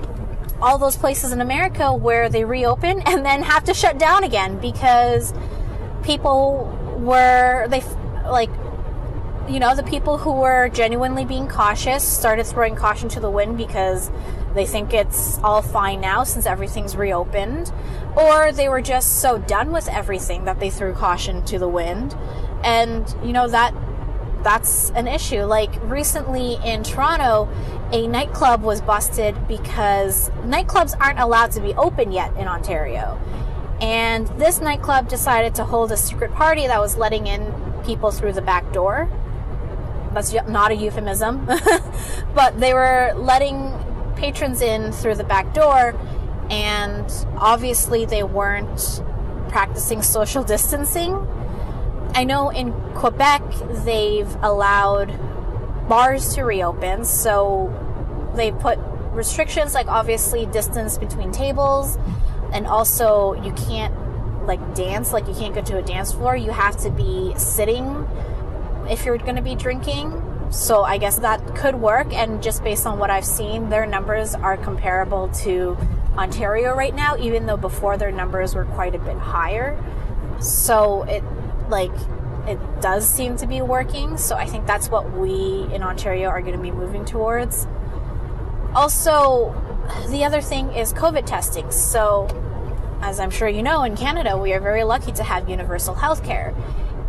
all 0.60 0.78
those 0.78 0.96
places 0.96 1.32
in 1.32 1.40
America 1.40 1.92
where 1.92 2.28
they 2.28 2.44
reopen 2.44 3.00
and 3.06 3.24
then 3.24 3.42
have 3.42 3.64
to 3.64 3.74
shut 3.74 3.98
down 3.98 4.24
again 4.24 4.58
because 4.58 5.34
people 6.02 6.66
were, 6.98 7.66
they, 7.68 7.82
like, 8.28 8.50
you 9.48 9.58
know, 9.58 9.74
the 9.74 9.82
people 9.82 10.18
who 10.18 10.32
were 10.32 10.68
genuinely 10.68 11.24
being 11.24 11.48
cautious 11.48 12.02
started 12.02 12.46
throwing 12.46 12.76
caution 12.76 13.08
to 13.10 13.20
the 13.20 13.30
wind 13.30 13.56
because 13.58 14.10
they 14.54 14.66
think 14.66 14.92
it's 14.92 15.38
all 15.38 15.62
fine 15.62 16.00
now 16.00 16.24
since 16.24 16.46
everything's 16.46 16.96
reopened, 16.96 17.72
or 18.16 18.52
they 18.52 18.68
were 18.68 18.82
just 18.82 19.20
so 19.20 19.38
done 19.38 19.72
with 19.72 19.88
everything 19.88 20.44
that 20.44 20.60
they 20.60 20.70
threw 20.70 20.92
caution 20.92 21.44
to 21.46 21.58
the 21.58 21.68
wind. 21.68 22.14
And, 22.64 23.14
you 23.24 23.32
know, 23.32 23.48
that 23.48 23.74
that's 24.42 24.90
an 24.90 25.06
issue. 25.06 25.42
Like 25.44 25.70
recently 25.82 26.58
in 26.64 26.82
Toronto, 26.82 27.48
a 27.92 28.06
nightclub 28.06 28.62
was 28.62 28.80
busted 28.80 29.46
because 29.46 30.30
nightclubs 30.40 30.94
aren't 30.98 31.18
allowed 31.18 31.52
to 31.52 31.60
be 31.60 31.74
open 31.74 32.12
yet 32.12 32.36
in 32.36 32.48
Ontario. 32.48 33.20
And 33.80 34.26
this 34.38 34.60
nightclub 34.60 35.08
decided 35.08 35.54
to 35.56 35.64
hold 35.64 35.90
a 35.92 35.96
secret 35.96 36.32
party 36.32 36.66
that 36.66 36.80
was 36.80 36.96
letting 36.96 37.26
in 37.26 37.52
people 37.84 38.10
through 38.10 38.32
the 38.32 38.42
back 38.42 38.72
door. 38.72 39.10
That's 40.12 40.32
not 40.46 40.70
a 40.70 40.74
euphemism. 40.74 41.46
but 42.34 42.60
they 42.60 42.74
were 42.74 43.12
letting 43.16 43.72
patrons 44.22 44.62
in 44.62 44.92
through 44.92 45.16
the 45.16 45.24
back 45.24 45.52
door, 45.52 45.98
and 46.48 47.26
obviously 47.36 48.04
they 48.04 48.22
weren't 48.22 49.02
practicing 49.48 50.00
social 50.00 50.44
distancing. 50.44 51.12
I 52.14 52.22
know 52.22 52.50
in 52.50 52.72
Quebec 52.94 53.42
they've 53.84 54.32
allowed 54.40 55.08
bars 55.88 56.36
to 56.36 56.44
reopen, 56.44 57.04
so 57.04 57.74
they 58.36 58.52
put 58.52 58.78
restrictions 59.10 59.74
like 59.74 59.88
obviously 59.88 60.46
distance 60.46 60.98
between 60.98 61.32
tables, 61.32 61.98
and 62.52 62.68
also 62.68 63.32
you 63.42 63.52
can't 63.54 63.92
like 64.46 64.76
dance, 64.76 65.12
like 65.12 65.26
you 65.26 65.34
can't 65.34 65.52
go 65.52 65.62
to 65.62 65.78
a 65.78 65.82
dance 65.82 66.12
floor. 66.12 66.36
You 66.36 66.52
have 66.52 66.76
to 66.82 66.90
be 66.90 67.34
sitting 67.36 68.08
if 68.88 69.04
you're 69.04 69.18
going 69.18 69.34
to 69.34 69.42
be 69.42 69.56
drinking. 69.56 70.12
So 70.52 70.84
I 70.84 70.98
guess 70.98 71.18
that 71.20 71.56
could 71.56 71.76
work. 71.76 72.12
And 72.12 72.42
just 72.42 72.62
based 72.62 72.86
on 72.86 72.98
what 72.98 73.10
I've 73.10 73.24
seen, 73.24 73.70
their 73.70 73.86
numbers 73.86 74.34
are 74.34 74.56
comparable 74.58 75.28
to 75.40 75.76
Ontario 76.16 76.76
right 76.76 76.94
now, 76.94 77.16
even 77.16 77.46
though 77.46 77.56
before 77.56 77.96
their 77.96 78.12
numbers 78.12 78.54
were 78.54 78.66
quite 78.66 78.94
a 78.94 78.98
bit 78.98 79.16
higher. 79.16 79.82
So 80.40 81.04
it 81.04 81.24
like 81.70 81.92
it 82.46 82.58
does 82.82 83.08
seem 83.08 83.36
to 83.38 83.46
be 83.46 83.62
working. 83.62 84.18
So 84.18 84.36
I 84.36 84.44
think 84.44 84.66
that's 84.66 84.90
what 84.90 85.16
we 85.16 85.66
in 85.72 85.82
Ontario 85.82 86.28
are 86.28 86.42
going 86.42 86.56
to 86.56 86.62
be 86.62 86.70
moving 86.70 87.04
towards. 87.06 87.66
Also, 88.74 89.54
the 90.08 90.24
other 90.24 90.40
thing 90.40 90.70
is 90.72 90.92
COVID 90.92 91.24
testing. 91.24 91.70
So, 91.70 92.28
as 93.00 93.20
I'm 93.20 93.30
sure 93.30 93.48
you 93.48 93.62
know, 93.62 93.84
in 93.84 93.96
Canada, 93.96 94.36
we 94.36 94.52
are 94.52 94.60
very 94.60 94.84
lucky 94.84 95.12
to 95.12 95.22
have 95.22 95.48
universal 95.48 95.94
health 95.94 96.24
care. 96.24 96.54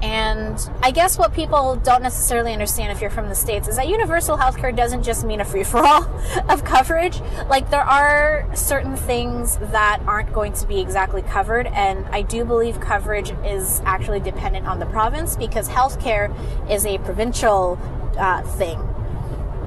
And 0.04 0.60
I 0.82 0.92
guess 0.92 1.18
what 1.18 1.34
people 1.34 1.78
don't 1.78 2.04
necessarily 2.04 2.52
understand 2.52 2.92
if 2.92 3.00
you're 3.00 3.10
from 3.10 3.30
the 3.30 3.36
States 3.36 3.70
is 3.70 3.78
that 3.78 3.88
universal 3.88 4.38
healthcare 4.38 4.76
doesn't 4.76 5.02
just 5.02 5.24
mean 5.24 5.40
a 5.40 5.46
free 5.46 5.64
for 5.64 5.78
all 5.78 6.04
of 6.50 6.66
coverage. 6.66 7.22
Like, 7.48 7.70
there 7.70 7.84
are 7.84 8.54
certain 8.54 8.98
things 8.98 9.56
that 9.58 10.02
aren't 10.06 10.34
going 10.34 10.52
to 10.54 10.68
be 10.68 10.82
exactly 10.82 11.22
covered. 11.22 11.68
And 11.68 12.06
I 12.08 12.22
do 12.22 12.44
believe 12.44 12.82
coverage 12.82 13.32
is 13.46 13.82
actually 13.86 14.20
dependent 14.20 14.68
on 14.68 14.80
the 14.80 14.86
province 14.88 15.38
because 15.38 15.70
healthcare 15.70 16.30
is 16.70 16.86
a 16.86 16.98
provincial 16.98 17.80
uh, 18.18 18.42
thing. 18.42 18.82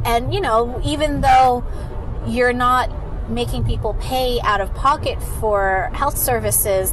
And, 0.04 0.34
you 0.34 0.42
know, 0.42 0.78
even 0.84 1.22
though 1.22 1.64
you're 2.26 2.52
not 2.52 2.90
making 3.30 3.64
people 3.64 3.94
pay 3.94 4.38
out 4.42 4.60
of 4.60 4.74
pocket 4.74 5.20
for 5.40 5.90
health 5.94 6.18
services, 6.18 6.92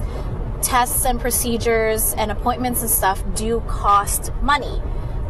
tests 0.63 1.05
and 1.05 1.19
procedures 1.19 2.13
and 2.13 2.31
appointments 2.31 2.81
and 2.81 2.89
stuff 2.89 3.23
do 3.35 3.61
cost 3.67 4.33
money. 4.41 4.81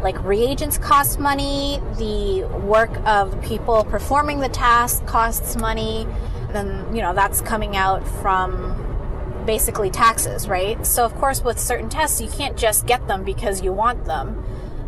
Like 0.02 0.22
reagents 0.24 0.78
cost 0.78 1.20
money, 1.20 1.82
the 1.98 2.44
work 2.60 2.92
of 3.06 3.42
people 3.42 3.84
performing 3.86 4.40
the 4.40 4.50
task 4.50 5.06
costs 5.06 5.56
money, 5.56 6.08
and 6.54 6.96
you 6.96 7.02
know 7.02 7.14
that's 7.14 7.42
coming 7.42 7.76
out 7.76 8.08
from 8.22 8.80
basically 9.46 9.90
taxes, 9.90 10.48
right? 10.48 10.86
So 10.86 11.06
of 11.06 11.16
course 11.16 11.44
with 11.44 11.60
certain 11.60 11.90
tests 11.90 12.22
you 12.22 12.30
can't 12.30 12.58
just 12.58 12.86
get 12.86 13.08
them 13.08 13.24
because 13.24 13.62
you 13.62 13.74
want 13.74 14.06
them. 14.06 14.44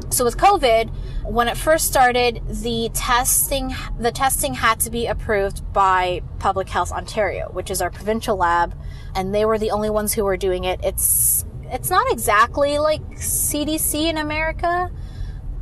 So 0.10 0.24
with 0.24 0.38
COVID, 0.38 0.92
when 1.26 1.48
it 1.48 1.58
first 1.58 1.88
started, 1.88 2.42
the 2.48 2.90
testing 2.94 3.76
the 4.00 4.12
testing 4.12 4.54
had 4.54 4.80
to 4.82 4.90
be 4.90 5.08
approved 5.08 5.74
by 5.74 6.22
Public 6.40 6.70
Health 6.70 6.92
Ontario, 6.92 7.50
which 7.52 7.72
is 7.72 7.82
our 7.82 7.90
provincial 7.90 8.38
lab, 8.38 8.76
and 9.16 9.34
they 9.34 9.46
were 9.46 9.58
the 9.58 9.72
only 9.72 9.90
ones 9.90 10.14
who 10.14 10.24
were 10.24 10.38
doing 10.38 10.66
it. 10.66 10.80
It's 10.84 11.46
it's 11.64 11.90
not 11.90 12.12
exactly 12.12 12.78
like 12.78 13.02
CDC 13.16 14.10
in 14.10 14.18
America, 14.18 14.92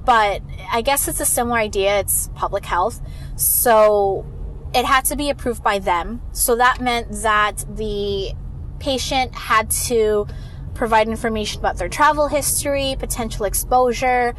but 0.05 0.41
I 0.71 0.81
guess 0.81 1.07
it's 1.07 1.19
a 1.21 1.25
similar 1.25 1.57
idea. 1.57 1.99
It's 1.99 2.29
public 2.35 2.65
health. 2.65 3.01
So 3.35 4.25
it 4.73 4.85
had 4.85 5.05
to 5.05 5.15
be 5.15 5.29
approved 5.29 5.63
by 5.63 5.79
them. 5.79 6.21
So 6.31 6.55
that 6.55 6.81
meant 6.81 7.11
that 7.21 7.63
the 7.69 8.33
patient 8.79 9.33
had 9.33 9.69
to 9.71 10.27
provide 10.73 11.07
information 11.07 11.59
about 11.59 11.77
their 11.77 11.89
travel 11.89 12.27
history, 12.27 12.95
potential 12.99 13.45
exposure. 13.45 14.35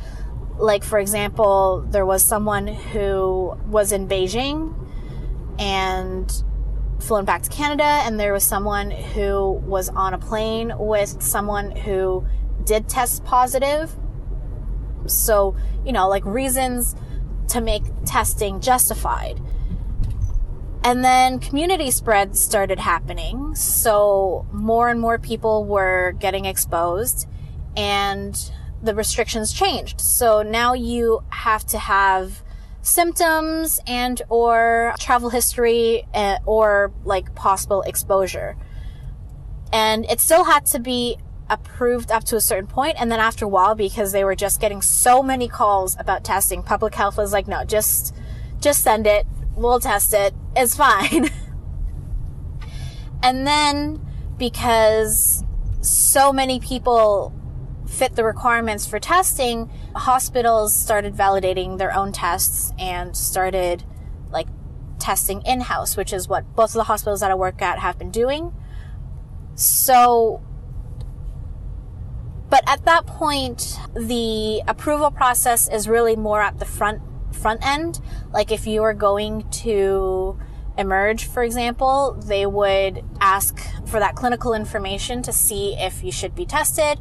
Like, 0.59 0.85
for 0.85 0.99
example, 0.99 1.85
there 1.89 2.05
was 2.05 2.23
someone 2.25 2.67
who 2.67 3.57
was 3.67 3.93
in 3.93 4.09
Beijing 4.09 4.75
and 5.59 6.45
flown 7.05 7.25
back 7.25 7.43
to 7.43 7.51
Canada, 7.51 7.85
and 7.85 8.19
there 8.19 8.33
was 8.33 8.45
someone 8.45 8.91
who 8.91 9.53
was 9.65 9.89
on 9.91 10.15
a 10.15 10.19
plane 10.19 10.73
with 10.77 11.23
someone 11.23 11.71
who 11.71 12.27
did 12.65 12.89
test 12.89 13.25
positive. 13.25 13.95
So, 15.07 15.55
you 15.85 15.93
know, 15.93 16.09
like 16.09 16.25
reasons 16.25 16.97
to 17.49 17.61
make 17.61 17.83
testing 18.07 18.61
justified. 18.61 19.41
And 20.83 21.05
then 21.05 21.39
community 21.39 21.91
spread 21.91 22.37
started 22.37 22.79
happening. 22.79 23.55
So 23.55 24.47
more 24.53 24.89
and 24.89 25.01
more 25.01 25.19
people 25.19 25.65
were 25.65 26.13
getting 26.19 26.45
exposed 26.45 27.27
and 27.77 28.39
the 28.83 28.95
restrictions 28.95 29.53
changed. 29.53 30.01
So 30.01 30.43
now 30.43 30.75
you 30.75 31.23
have 31.31 31.65
to 31.67 31.79
have 31.79 32.43
symptoms 32.85 33.81
and 33.87 34.23
or 34.29 34.95
travel 34.99 35.31
history 35.31 36.07
uh, 36.15 36.39
or 36.47 36.93
like 37.05 37.35
possible 37.35 37.83
exposure. 37.83 38.57
And 39.73 40.05
it 40.11 40.21
still 40.21 40.45
had 40.45 40.67
to 40.67 40.79
be 40.79 41.17
approved 41.51 42.11
up 42.11 42.25
to 42.25 42.37
a 42.37 42.41
certain 42.41 42.67
point 42.67 42.97
and 42.99 43.13
then 43.13 43.21
after 43.21 43.45
a 43.45 43.49
while 43.49 43.75
because 43.75 44.13
they 44.13 44.25
were 44.25 44.35
just 44.35 44.61
getting 44.61 44.81
so 44.81 45.23
many 45.23 45.47
calls 45.47 45.95
about 45.99 46.25
testing 46.25 46.63
public 46.63 46.95
health 46.95 47.19
was 47.19 47.35
like 47.35 47.47
no 47.47 47.65
just 47.65 48.15
just 48.61 48.83
send 48.83 49.07
it. 49.07 49.27
We'll 49.57 49.81
test 49.81 50.15
it. 50.15 50.35
It's 50.57 50.75
fine. 50.77 51.29
And 53.25 53.47
then 53.47 54.07
because 54.37 55.43
so 55.81 56.31
many 56.31 56.61
people 56.61 57.33
fit 57.89 58.17
the 58.17 58.23
requirements 58.23 58.87
for 58.87 58.99
testing, 58.99 59.71
hospitals 59.95 60.75
started 60.75 61.15
validating 61.15 61.79
their 61.79 61.95
own 61.95 62.13
tests 62.13 62.73
and 62.79 63.17
started 63.17 63.85
like 64.31 64.49
testing 64.99 65.43
in 65.43 65.61
house, 65.63 65.97
which 65.97 66.13
is 66.13 66.29
what 66.29 66.55
both 66.57 66.71
of 66.71 66.75
the 66.75 66.85
hospitals 66.85 67.21
that 67.21 67.31
I 67.31 67.35
work 67.35 67.63
at 67.63 67.79
have 67.79 67.99
been 67.99 68.11
doing. 68.11 68.53
So, 69.55 70.43
but 72.51 72.63
at 72.67 72.85
that 72.85 73.07
point, 73.07 73.79
the 73.95 74.63
approval 74.67 75.11
process 75.11 75.69
is 75.69 75.89
really 75.89 76.17
more 76.17 76.43
at 76.43 76.59
the 76.59 76.65
front 76.65 77.01
front 77.33 77.65
end. 77.67 78.01
Like 78.33 78.51
if 78.51 78.67
you 78.67 78.83
are 78.83 78.95
going 78.95 79.49
to 79.51 80.39
emerge, 80.77 81.27
for 81.27 81.43
example, 81.43 82.15
they 82.15 82.47
would 82.47 83.05
ask 83.21 83.59
for 83.87 84.01
that 84.01 84.17
clinical 84.17 84.55
information 84.55 85.23
to 85.23 85.33
see 85.33 85.75
if 85.79 86.03
you 86.03 86.11
should 86.11 86.35
be 86.35 86.47
tested 86.47 86.99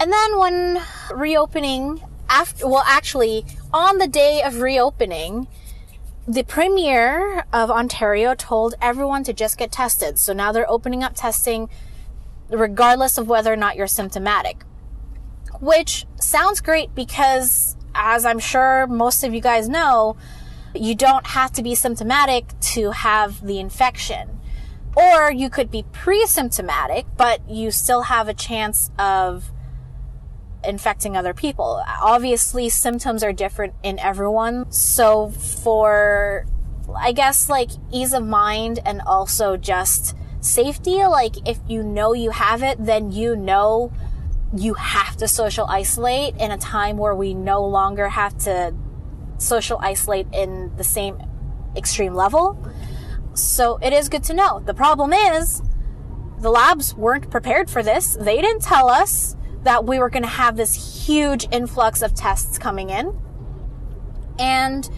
and 0.00 0.12
then 0.12 0.38
when 0.38 0.82
reopening, 1.14 2.00
after, 2.28 2.68
well, 2.68 2.84
actually, 2.86 3.44
on 3.72 3.98
the 3.98 4.06
day 4.06 4.42
of 4.42 4.60
reopening, 4.60 5.48
the 6.26 6.44
premier 6.44 7.44
of 7.52 7.70
Ontario 7.70 8.34
told 8.34 8.74
everyone 8.82 9.24
to 9.24 9.32
just 9.32 9.56
get 9.56 9.72
tested. 9.72 10.18
So 10.18 10.32
now 10.32 10.52
they're 10.52 10.70
opening 10.70 11.02
up 11.02 11.14
testing 11.14 11.68
regardless 12.50 13.18
of 13.18 13.28
whether 13.28 13.52
or 13.52 13.56
not 13.56 13.76
you're 13.76 13.86
symptomatic. 13.86 14.62
Which 15.60 16.06
sounds 16.20 16.60
great 16.60 16.94
because, 16.94 17.76
as 17.94 18.24
I'm 18.24 18.38
sure 18.38 18.86
most 18.86 19.24
of 19.24 19.34
you 19.34 19.40
guys 19.40 19.68
know, 19.68 20.16
you 20.74 20.94
don't 20.94 21.26
have 21.28 21.52
to 21.52 21.62
be 21.62 21.74
symptomatic 21.74 22.44
to 22.60 22.90
have 22.90 23.44
the 23.44 23.58
infection. 23.58 24.38
Or 24.96 25.30
you 25.30 25.48
could 25.48 25.70
be 25.70 25.84
pre 25.92 26.26
symptomatic, 26.26 27.06
but 27.16 27.48
you 27.48 27.70
still 27.70 28.02
have 28.02 28.28
a 28.28 28.34
chance 28.34 28.90
of 28.98 29.50
infecting 30.64 31.16
other 31.16 31.34
people. 31.34 31.82
Obviously, 32.00 32.68
symptoms 32.68 33.22
are 33.22 33.32
different 33.32 33.74
in 33.82 33.98
everyone. 33.98 34.70
So, 34.70 35.30
for, 35.30 36.46
I 36.96 37.12
guess, 37.12 37.48
like 37.48 37.70
ease 37.92 38.12
of 38.12 38.26
mind 38.26 38.80
and 38.84 39.00
also 39.02 39.56
just 39.56 40.16
safety, 40.40 41.04
like 41.04 41.36
if 41.48 41.58
you 41.68 41.82
know 41.82 42.12
you 42.12 42.30
have 42.30 42.62
it, 42.62 42.84
then 42.84 43.10
you 43.10 43.36
know 43.36 43.92
you 44.56 44.74
have 44.74 45.16
to 45.18 45.28
social 45.28 45.66
isolate 45.66 46.34
in 46.36 46.50
a 46.50 46.58
time 46.58 46.96
where 46.96 47.14
we 47.14 47.34
no 47.34 47.64
longer 47.64 48.08
have 48.08 48.36
to 48.38 48.74
social 49.38 49.78
isolate 49.80 50.26
in 50.32 50.74
the 50.76 50.84
same 50.84 51.18
extreme 51.76 52.14
level. 52.14 52.58
So 53.34 53.78
it 53.82 53.92
is 53.92 54.08
good 54.08 54.24
to 54.24 54.34
know. 54.34 54.60
The 54.60 54.74
problem 54.74 55.12
is 55.12 55.62
the 56.40 56.50
labs 56.50 56.94
weren't 56.94 57.30
prepared 57.30 57.70
for 57.70 57.82
this. 57.82 58.16
They 58.18 58.40
didn't 58.40 58.62
tell 58.62 58.88
us 58.88 59.36
that 59.68 59.84
we 59.84 59.98
were 59.98 60.08
going 60.08 60.22
to 60.22 60.28
have 60.30 60.56
this 60.56 61.04
huge 61.06 61.46
influx 61.50 62.00
of 62.00 62.14
tests 62.14 62.56
coming 62.56 62.88
in. 62.88 63.14
And 64.38 64.88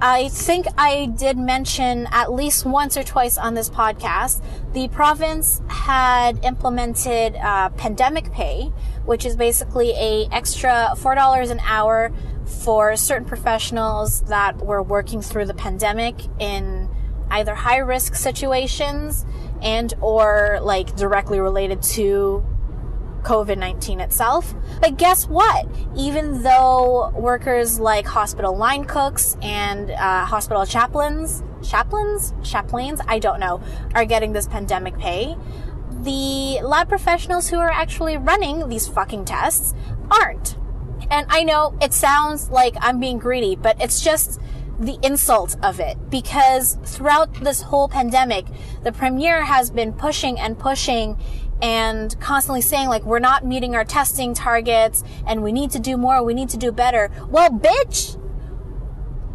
I 0.00 0.28
think 0.28 0.66
I 0.78 1.06
did 1.06 1.36
mention 1.36 2.06
at 2.12 2.32
least 2.32 2.64
once 2.64 2.96
or 2.96 3.02
twice 3.02 3.36
on 3.36 3.54
this 3.54 3.68
podcast, 3.68 4.40
the 4.72 4.86
province 4.86 5.60
had 5.66 6.44
implemented 6.44 7.34
uh, 7.34 7.70
pandemic 7.70 8.30
pay, 8.30 8.70
which 9.04 9.26
is 9.26 9.34
basically 9.34 9.90
a 9.96 10.28
extra 10.30 10.92
$4 10.94 11.50
an 11.50 11.58
hour 11.64 12.12
for 12.62 12.94
certain 12.94 13.26
professionals 13.26 14.20
that 14.26 14.58
were 14.58 14.80
working 14.80 15.22
through 15.22 15.46
the 15.46 15.54
pandemic 15.54 16.14
in 16.38 16.88
either 17.32 17.56
high 17.56 17.78
risk 17.78 18.14
situations 18.14 19.26
and 19.60 19.92
or 20.00 20.60
like 20.62 20.94
directly 20.94 21.40
related 21.40 21.82
to 21.82 22.46
COVID 23.24 23.58
19 23.58 24.00
itself. 24.00 24.54
But 24.80 24.96
guess 24.96 25.26
what? 25.26 25.66
Even 25.96 26.42
though 26.42 27.10
workers 27.16 27.80
like 27.80 28.06
hospital 28.06 28.56
line 28.56 28.84
cooks 28.84 29.36
and 29.42 29.90
uh, 29.90 30.24
hospital 30.24 30.64
chaplains, 30.66 31.42
chaplains, 31.62 32.34
chaplains, 32.42 33.00
I 33.08 33.18
don't 33.18 33.40
know, 33.40 33.62
are 33.94 34.04
getting 34.04 34.32
this 34.32 34.46
pandemic 34.46 34.98
pay, 34.98 35.36
the 36.02 36.60
lab 36.62 36.88
professionals 36.88 37.48
who 37.48 37.58
are 37.58 37.70
actually 37.70 38.16
running 38.16 38.68
these 38.68 38.86
fucking 38.86 39.24
tests 39.24 39.74
aren't. 40.10 40.56
And 41.10 41.26
I 41.28 41.42
know 41.42 41.76
it 41.80 41.92
sounds 41.92 42.50
like 42.50 42.76
I'm 42.80 43.00
being 43.00 43.18
greedy, 43.18 43.56
but 43.56 43.80
it's 43.80 44.00
just 44.00 44.40
the 44.78 44.98
insult 45.02 45.56
of 45.62 45.78
it 45.80 45.96
because 46.10 46.78
throughout 46.84 47.32
this 47.34 47.62
whole 47.62 47.88
pandemic, 47.88 48.46
the 48.82 48.92
premier 48.92 49.44
has 49.44 49.70
been 49.70 49.92
pushing 49.92 50.38
and 50.38 50.58
pushing 50.58 51.16
and 51.64 52.20
constantly 52.20 52.60
saying 52.60 52.90
like 52.90 53.02
we're 53.04 53.18
not 53.18 53.46
meeting 53.46 53.74
our 53.74 53.86
testing 53.86 54.34
targets 54.34 55.02
and 55.26 55.42
we 55.42 55.50
need 55.50 55.70
to 55.70 55.78
do 55.78 55.96
more, 55.96 56.22
we 56.22 56.34
need 56.34 56.50
to 56.50 56.58
do 56.58 56.70
better. 56.70 57.10
Well, 57.30 57.48
bitch, 57.48 58.20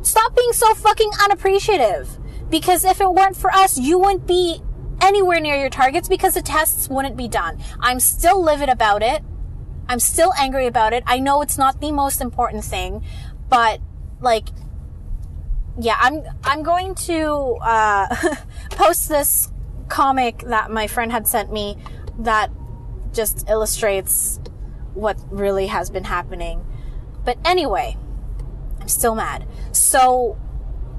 stop 0.05 0.35
being 0.35 0.53
so 0.53 0.75
fucking 0.75 1.09
unappreciative. 1.23 2.19
Because 2.51 2.85
if 2.85 3.01
it 3.01 3.11
weren't 3.11 3.35
for 3.35 3.51
us, 3.51 3.79
you 3.79 3.97
wouldn't 3.97 4.27
be 4.27 4.61
anywhere 5.01 5.39
near 5.39 5.55
your 5.55 5.71
targets 5.71 6.07
because 6.07 6.35
the 6.35 6.43
tests 6.43 6.87
wouldn't 6.87 7.17
be 7.17 7.27
done. 7.27 7.57
I'm 7.79 7.99
still 7.99 8.39
livid 8.43 8.69
about 8.69 9.01
it. 9.01 9.23
I'm 9.87 9.99
still 9.99 10.31
angry 10.37 10.67
about 10.67 10.93
it. 10.93 11.03
I 11.07 11.17
know 11.17 11.41
it's 11.41 11.57
not 11.57 11.81
the 11.81 11.91
most 11.91 12.21
important 12.21 12.63
thing, 12.63 13.03
but 13.49 13.81
like 14.21 14.49
yeah, 15.79 15.97
I'm 15.99 16.21
I'm 16.43 16.61
going 16.61 16.93
to 16.95 17.57
uh, 17.63 18.15
post 18.71 19.09
this 19.09 19.51
comic 19.87 20.39
that 20.45 20.69
my 20.69 20.87
friend 20.87 21.11
had 21.11 21.27
sent 21.27 21.51
me 21.51 21.77
that 22.19 22.51
just 23.13 23.49
illustrates 23.49 24.39
what 24.93 25.17
really 25.29 25.67
has 25.67 25.89
been 25.89 26.03
happening. 26.03 26.65
But 27.25 27.37
anyway, 27.43 27.97
I'm 28.79 28.87
still 28.87 29.15
mad. 29.15 29.47
So 29.71 30.37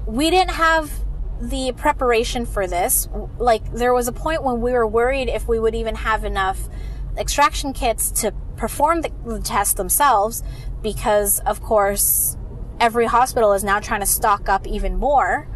we 0.05 0.29
didn't 0.29 0.51
have 0.51 0.91
the 1.39 1.73
preparation 1.73 2.45
for 2.45 2.67
this. 2.67 3.07
Like 3.37 3.71
there 3.73 3.93
was 3.93 4.07
a 4.07 4.11
point 4.11 4.43
when 4.43 4.61
we 4.61 4.71
were 4.73 4.87
worried 4.87 5.29
if 5.29 5.47
we 5.47 5.59
would 5.59 5.75
even 5.75 5.95
have 5.95 6.23
enough 6.23 6.69
extraction 7.17 7.73
kits 7.73 8.11
to 8.11 8.31
perform 8.55 9.01
the, 9.01 9.11
the 9.25 9.39
test 9.39 9.77
themselves 9.77 10.43
because 10.81 11.39
of 11.41 11.61
course 11.61 12.37
every 12.79 13.05
hospital 13.05 13.53
is 13.53 13.63
now 13.63 13.79
trying 13.79 13.99
to 13.99 14.05
stock 14.05 14.47
up 14.47 14.65
even 14.67 14.97
more 14.97 15.47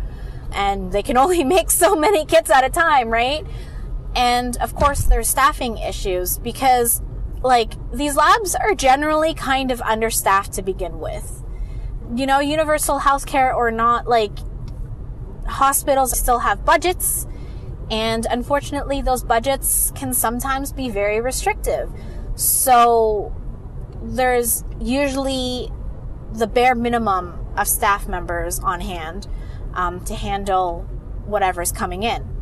and 0.52 0.92
they 0.92 1.04
can 1.04 1.18
only 1.24 1.44
make 1.44 1.70
so 1.70 1.96
many 1.96 2.26
kits 2.26 2.50
at 2.50 2.64
a 2.64 2.70
time, 2.70 3.10
right? 3.10 3.46
And 4.16 4.56
of 4.58 4.74
course, 4.74 5.04
there's 5.04 5.28
staffing 5.28 5.78
issues 5.78 6.38
because, 6.38 7.02
like, 7.42 7.74
these 7.92 8.16
labs 8.16 8.56
are 8.56 8.74
generally 8.74 9.34
kind 9.34 9.72
of 9.72 9.82
understaffed 9.82 10.54
to 10.54 10.62
begin 10.62 11.00
with. 11.00 11.44
You 12.16 12.26
know, 12.26 12.40
universal 12.40 13.00
healthcare 13.00 13.54
or 13.54 13.72
not, 13.72 14.08
like, 14.08 14.32
hospitals 15.48 16.18
still 16.18 16.40
have 16.40 16.64
budgets, 16.64 17.28
and 17.92 18.26
unfortunately, 18.30 19.02
those 19.02 19.24
budgets 19.24 19.92
can 19.96 20.14
sometimes 20.14 20.72
be 20.72 20.90
very 20.90 21.20
restrictive. 21.20 21.92
So, 22.36 23.36
there's 24.02 24.64
usually 24.80 25.72
the 26.34 26.48
bare 26.48 26.76
minimum 26.76 27.46
of 27.58 27.68
staff 27.68 28.08
members 28.08 28.60
on 28.60 28.82
hand 28.82 29.28
um, 29.74 30.04
to 30.06 30.16
handle 30.16 30.82
whatever's 31.26 31.72
coming 31.72 32.04
in. 32.04 32.35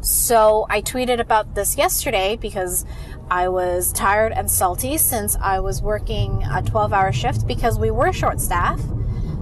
So 0.00 0.66
I 0.68 0.82
tweeted 0.82 1.20
about 1.20 1.54
this 1.54 1.76
yesterday 1.76 2.36
because 2.36 2.84
I 3.30 3.48
was 3.48 3.92
tired 3.92 4.32
and 4.32 4.50
salty 4.50 4.98
since 4.98 5.36
I 5.36 5.58
was 5.60 5.82
working 5.82 6.44
a 6.44 6.62
12 6.62 6.92
hour 6.92 7.12
shift 7.12 7.46
because 7.46 7.78
we 7.78 7.90
were 7.90 8.12
short 8.12 8.40
staff. 8.40 8.80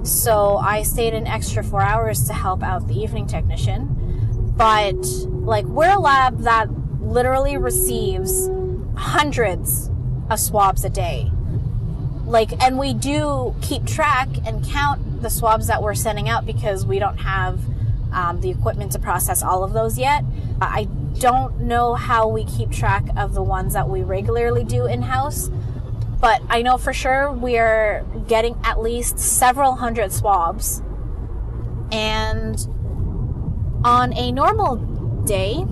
So 0.03 0.57
I 0.57 0.83
stayed 0.83 1.15
an 1.15 1.27
extra 1.27 1.63
four 1.63 1.83
hours 1.83 2.25
to 2.25 2.33
help 2.33 2.63
out 2.63 2.89
the 2.89 2.95
evening 2.95 3.27
technician. 3.27 4.53
But 4.57 5.05
like 5.27 5.65
we're 5.67 5.91
a 5.91 5.99
lab 5.99 6.41
that 6.41 6.69
literally 7.01 7.57
receives 7.57 8.49
hundreds 8.97 9.91
of 10.31 10.41
swabs 10.41 10.85
a 10.85 10.91
day. 10.91 11.31
Like, 12.25 12.63
and 12.63 12.79
we 12.79 12.95
do 12.95 13.55
keep 13.61 13.87
track 13.87 14.29
and 14.47 14.65
count 14.65 15.21
the 15.21 15.29
swabs 15.29 15.67
that 15.67 15.83
we're 15.83 15.95
sending 15.95 16.29
out 16.29 16.47
because 16.47 16.87
we 16.87 16.99
don't 16.99 17.19
have 17.19 17.61
um, 18.15 18.41
the 18.41 18.51
equipment 18.51 18.93
to 18.93 18.99
process 18.99 19.43
all 19.43 19.63
of 19.63 19.73
those 19.73 19.99
yet. 19.99 20.25
I 20.61 20.85
don't 21.19 21.61
know 21.61 21.95
how 21.95 22.29
we 22.29 22.45
keep 22.45 22.71
track 22.71 23.05
of 23.17 23.35
the 23.35 23.43
ones 23.43 23.75
that 23.75 23.89
we 23.89 24.03
regularly 24.03 24.65
do 24.65 24.87
in 24.87 25.03
house, 25.03 25.51
but 26.21 26.43
I 26.49 26.63
know 26.63 26.79
for 26.79 26.93
sure 26.93 27.31
we 27.31 27.59
are 27.59 28.05
getting 28.27 28.57
at 28.65 28.81
least 28.81 29.19
several 29.19 29.75
hundred 29.75 30.13
swabs. 30.13 30.83
And 31.93 32.57
on 33.85 34.13
a 34.15 34.33
normal 34.33 34.77
day, 35.27 35.65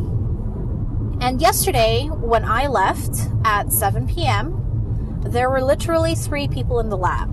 and 1.20 1.40
yesterday 1.40 2.08
when 2.08 2.44
I 2.44 2.66
left 2.66 3.28
at 3.44 3.72
7 3.72 4.06
p.m., 4.06 5.20
there 5.24 5.48
were 5.48 5.62
literally 5.62 6.14
three 6.14 6.48
people 6.48 6.80
in 6.80 6.88
the 6.88 6.96
lab. 6.96 7.31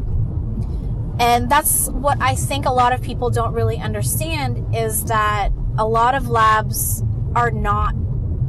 And 1.19 1.49
that's 1.49 1.89
what 1.89 2.17
I 2.21 2.33
think 2.35 2.65
a 2.65 2.71
lot 2.71 2.93
of 2.93 3.01
people 3.01 3.29
don't 3.29 3.53
really 3.53 3.77
understand 3.77 4.73
is 4.73 5.03
that 5.05 5.49
a 5.77 5.85
lot 5.85 6.15
of 6.15 6.29
labs 6.29 7.03
are 7.35 7.51
not 7.51 7.93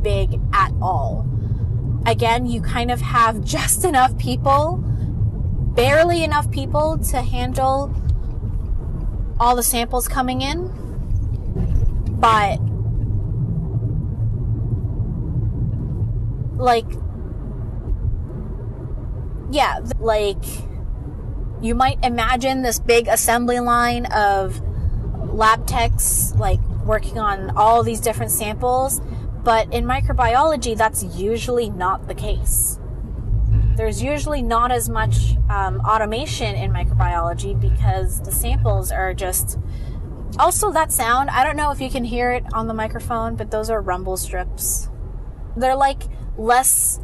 big 0.03 0.41
at 0.53 0.73
all. 0.81 1.27
Again, 2.07 2.47
you 2.47 2.63
kind 2.63 2.91
of 2.93 3.01
have 3.01 3.45
just 3.45 3.85
enough 3.85 4.17
people, 4.19 4.77
barely 5.75 6.23
enough 6.23 6.51
people 6.51 6.99
to 7.11 7.23
handle 7.23 7.93
all 9.41 9.57
the 9.57 9.63
samples 9.63 10.07
coming 10.07 10.43
in. 10.43 10.71
But, 12.21 12.61
like, 16.57 16.87
yeah, 19.51 19.81
like, 19.99 20.45
you 21.63 21.75
might 21.75 22.03
imagine 22.05 22.63
this 22.63 22.79
big 22.79 23.09
assembly 23.09 23.61
line 23.61 24.07
of 24.07 24.61
lab 25.33 25.67
techs, 25.67 26.35
like, 26.37 26.61
working 26.85 27.19
on 27.19 27.51
all 27.57 27.83
these 27.83 28.01
different 28.01 28.33
samples, 28.33 29.01
but 29.45 29.73
in 29.73 29.85
microbiology, 29.85 30.77
that's 30.77 31.03
usually 31.03 31.71
not 31.71 32.09
the 32.09 32.15
case. 32.15 32.79
There's 33.77 34.03
usually 34.03 34.43
not 34.43 34.73
as 34.73 34.89
much 34.89 35.37
um, 35.49 35.81
automation 35.81 36.55
in 36.55 36.73
microbiology 36.73 37.59
because 37.59 38.21
the 38.21 38.33
samples 38.33 38.91
are 38.91 39.15
just. 39.15 39.59
Also, 40.39 40.71
that 40.71 40.93
sound, 40.93 41.31
I 41.31 41.43
don't 41.45 41.57
know 41.57 41.71
if 41.71 41.81
you 41.81 41.91
can 41.91 42.05
hear 42.05 42.33
it 42.33 42.45
on 42.53 42.69
the 42.69 42.75
microphone, 42.75 43.37
but 43.37 43.51
those 43.51 43.71
are 43.71 43.81
rumble 43.81 44.17
strips. 44.17 44.89
They're 45.57 45.75
like 45.75 46.03
less 46.37 47.01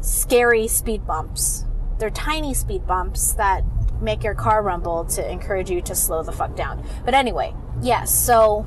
scary 0.00 0.68
speed 0.68 1.06
bumps. 1.06 1.64
They're 1.98 2.10
tiny 2.10 2.54
speed 2.54 2.86
bumps 2.86 3.32
that 3.34 3.64
make 4.00 4.22
your 4.22 4.34
car 4.34 4.62
rumble 4.62 5.04
to 5.04 5.30
encourage 5.30 5.70
you 5.70 5.80
to 5.82 5.94
slow 5.94 6.22
the 6.22 6.32
fuck 6.32 6.54
down. 6.54 6.84
But 7.04 7.14
anyway, 7.14 7.54
yes, 7.82 8.14
so 8.14 8.66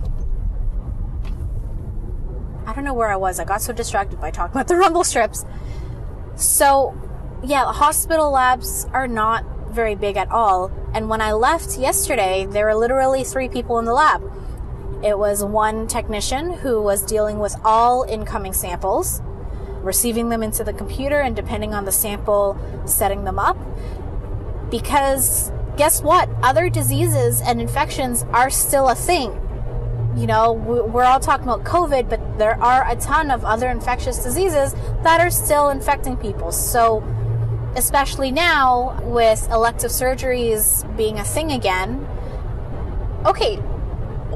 I 2.66 2.74
don't 2.74 2.84
know 2.84 2.94
where 2.94 3.10
I 3.10 3.16
was. 3.16 3.40
I 3.40 3.46
got 3.46 3.62
so 3.62 3.74
distracted 3.74 4.20
by 4.20 4.32
talking 4.32 4.52
about 4.52 4.68
the 4.68 4.76
rumble 4.78 5.04
strips. 5.04 5.46
So, 6.36 6.96
yeah, 7.44 7.72
hospital 7.72 8.32
labs 8.32 8.86
are 8.94 9.08
not 9.08 9.46
very 9.72 9.96
big 9.96 10.18
at 10.18 10.30
all. 10.30 10.72
And 10.94 11.10
when 11.10 11.22
I 11.22 11.34
left 11.34 11.78
yesterday, 11.78 12.46
there 12.50 12.66
were 12.66 12.76
literally 12.76 13.24
three 13.24 13.50
people 13.50 13.80
in 13.80 13.86
the 13.86 13.94
lab. 13.94 14.22
It 15.04 15.18
was 15.18 15.44
one 15.44 15.88
technician 15.88 16.52
who 16.52 16.82
was 16.82 17.02
dealing 17.02 17.40
with 17.40 17.56
all 17.64 18.04
incoming 18.04 18.54
samples. 18.54 19.22
Receiving 19.82 20.30
them 20.30 20.44
into 20.44 20.64
the 20.64 20.74
computer, 20.74 21.20
and 21.20 21.36
depending 21.36 21.74
on 21.74 21.86
the 21.86 21.92
sample, 21.92 22.58
setting 22.86 23.24
them 23.24 23.40
up. 23.40 23.58
Because 24.70 25.52
guess 25.78 26.02
what? 26.02 26.30
Other 26.44 26.70
diseases 26.70 27.42
and 27.42 27.62
infections 27.62 28.24
are 28.32 28.50
still 28.50 28.90
a 28.90 28.96
thing. 28.96 29.32
You 30.16 30.28
know, 30.28 30.52
we're 30.52 31.06
all 31.06 31.20
talking 31.20 31.48
about 31.48 31.64
COVID, 31.64 32.10
but 32.10 32.38
there 32.38 32.62
are 32.62 32.90
a 32.90 32.96
ton 32.98 33.32
of 33.32 33.46
other 33.46 33.70
infectious 33.70 34.22
diseases 34.24 34.74
that 35.04 35.22
are 35.22 35.30
still 35.30 35.70
infecting 35.70 36.18
people. 36.18 36.52
So, 36.52 37.02
especially 37.76 38.32
now 38.32 39.00
with 39.04 39.50
elective 39.50 39.92
surgeries 39.92 40.86
being 40.98 41.18
a 41.18 41.24
thing 41.24 41.52
again, 41.54 42.06
okay, 43.26 43.62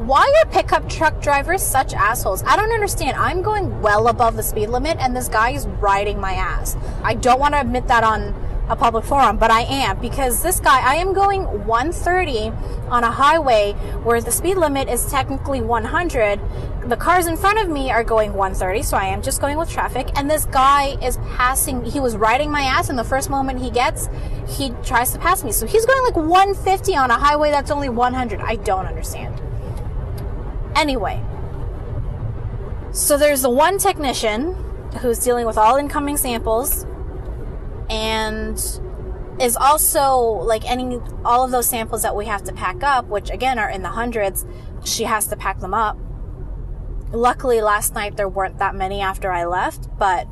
why 0.05 0.31
are 0.43 0.51
pickup 0.51 0.87
truck 0.87 1.19
drivers 1.19 1.63
such 1.63 1.93
assholes? 1.93 2.43
I 2.43 2.55
don't 2.55 2.71
understand. 2.71 3.17
I'm 3.17 3.41
going 3.41 3.81
well 3.81 4.07
above 4.07 4.35
the 4.35 4.43
speed 4.43 4.67
limit 4.67 4.97
and 4.99 5.15
this 5.15 5.27
guy 5.27 5.51
is 5.51 5.65
riding 5.65 6.19
my 6.19 6.33
ass. 6.33 6.77
I 7.03 7.15
don't 7.15 7.39
want 7.39 7.55
to 7.55 7.61
admit 7.61 7.87
that 7.87 8.03
on 8.03 8.35
a 8.69 8.75
public 8.75 9.03
forum, 9.03 9.37
but 9.37 9.51
I 9.51 9.61
am 9.61 9.99
because 9.99 10.41
this 10.41 10.59
guy, 10.59 10.79
I 10.79 10.95
am 10.95 11.13
going 11.13 11.43
130 11.65 12.51
on 12.89 13.03
a 13.03 13.11
highway 13.11 13.73
where 14.03 14.21
the 14.21 14.31
speed 14.31 14.57
limit 14.57 14.89
is 14.89 15.09
technically 15.09 15.61
100. 15.61 16.39
The 16.87 16.97
cars 16.97 17.25
in 17.25 17.37
front 17.37 17.59
of 17.59 17.69
me 17.69 17.89
are 17.91 18.03
going 18.03 18.33
130, 18.33 18.83
so 18.83 18.97
I 18.97 19.05
am 19.05 19.21
just 19.21 19.41
going 19.41 19.57
with 19.57 19.69
traffic. 19.69 20.09
And 20.15 20.29
this 20.29 20.45
guy 20.45 20.97
is 21.03 21.17
passing, 21.35 21.83
he 21.83 21.99
was 21.99 22.15
riding 22.15 22.51
my 22.51 22.61
ass, 22.61 22.89
and 22.89 22.97
the 22.97 23.03
first 23.03 23.29
moment 23.29 23.59
he 23.59 23.71
gets, 23.71 24.09
he 24.47 24.71
tries 24.83 25.11
to 25.13 25.19
pass 25.19 25.43
me. 25.43 25.51
So 25.51 25.65
he's 25.65 25.85
going 25.85 26.03
like 26.03 26.15
150 26.15 26.95
on 26.95 27.11
a 27.11 27.17
highway 27.17 27.51
that's 27.51 27.71
only 27.71 27.89
100. 27.89 28.39
I 28.39 28.55
don't 28.57 28.85
understand. 28.85 29.41
Anyway, 30.75 31.23
so 32.91 33.17
there's 33.17 33.41
the 33.41 33.49
one 33.49 33.77
technician 33.77 34.53
who's 35.01 35.19
dealing 35.19 35.45
with 35.45 35.57
all 35.57 35.77
incoming 35.77 36.17
samples 36.17 36.85
and 37.89 38.57
is 39.39 39.57
also 39.57 40.17
like 40.19 40.69
any 40.69 40.99
all 41.23 41.43
of 41.43 41.51
those 41.51 41.67
samples 41.67 42.01
that 42.03 42.15
we 42.15 42.25
have 42.25 42.41
to 42.43 42.53
pack 42.53 42.81
up 42.83 43.05
which 43.07 43.29
again 43.29 43.59
are 43.59 43.69
in 43.69 43.81
the 43.81 43.89
hundreds 43.89 44.45
she 44.83 45.03
has 45.03 45.27
to 45.27 45.35
pack 45.35 45.59
them 45.59 45.73
up. 45.73 45.97
Luckily 47.11 47.61
last 47.61 47.93
night 47.93 48.17
there 48.17 48.29
weren't 48.29 48.59
that 48.59 48.75
many 48.75 49.01
after 49.01 49.31
i 49.31 49.45
left 49.45 49.89
but 49.97 50.27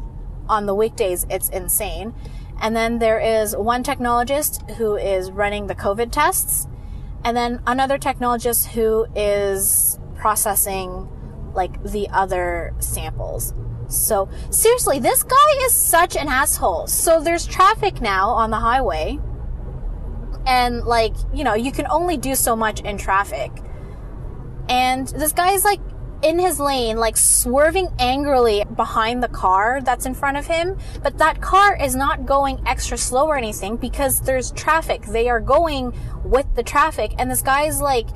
on 0.47 0.65
the 0.65 0.75
weekdays 0.75 1.25
it's 1.29 1.49
insane. 1.49 2.13
And 2.62 2.75
then 2.75 2.99
there 2.99 3.19
is 3.19 3.56
one 3.58 3.84
technologist 3.84 4.75
who 4.75 4.95
is 4.95 5.32
running 5.32 5.67
the 5.67 5.75
covid 5.75 6.12
tests 6.12 6.67
and 7.25 7.36
then 7.36 7.62
another 7.65 7.97
technologist 7.97 8.67
who 8.67 9.06
is 9.15 9.99
processing 10.23 11.09
like 11.53 11.83
the 11.83 12.07
other 12.09 12.73
samples 12.79 13.53
so, 13.93 14.29
seriously, 14.49 14.99
this 14.99 15.23
guy 15.23 15.65
is 15.65 15.73
such 15.73 16.15
an 16.15 16.27
asshole. 16.27 16.88
So, 16.88 17.21
there's 17.21 17.45
traffic 17.45 18.01
now 18.01 18.29
on 18.29 18.49
the 18.49 18.57
highway. 18.57 19.19
And, 20.45 20.83
like, 20.83 21.13
you 21.33 21.43
know, 21.43 21.53
you 21.53 21.71
can 21.71 21.88
only 21.88 22.17
do 22.17 22.36
so 22.36 22.55
much 22.55 22.81
in 22.81 22.97
traffic. 22.97 23.51
And 24.67 25.07
this 25.07 25.31
guy 25.31 25.53
is, 25.53 25.63
like, 25.63 25.79
in 26.21 26.39
his 26.39 26.59
lane, 26.59 26.97
like, 26.97 27.17
swerving 27.17 27.89
angrily 27.99 28.63
behind 28.75 29.21
the 29.21 29.27
car 29.27 29.81
that's 29.81 30.05
in 30.05 30.13
front 30.13 30.38
of 30.38 30.47
him. 30.47 30.77
But 31.01 31.17
that 31.19 31.41
car 31.41 31.77
is 31.77 31.95
not 31.95 32.25
going 32.25 32.62
extra 32.65 32.97
slow 32.97 33.27
or 33.27 33.38
anything 33.38 33.77
because 33.77 34.21
there's 34.21 34.51
traffic. 34.51 35.03
They 35.03 35.29
are 35.29 35.39
going 35.39 35.93
with 36.23 36.47
the 36.55 36.63
traffic. 36.63 37.13
And 37.17 37.29
this 37.29 37.41
guy 37.41 37.63
is, 37.63 37.79
like, 37.79 38.07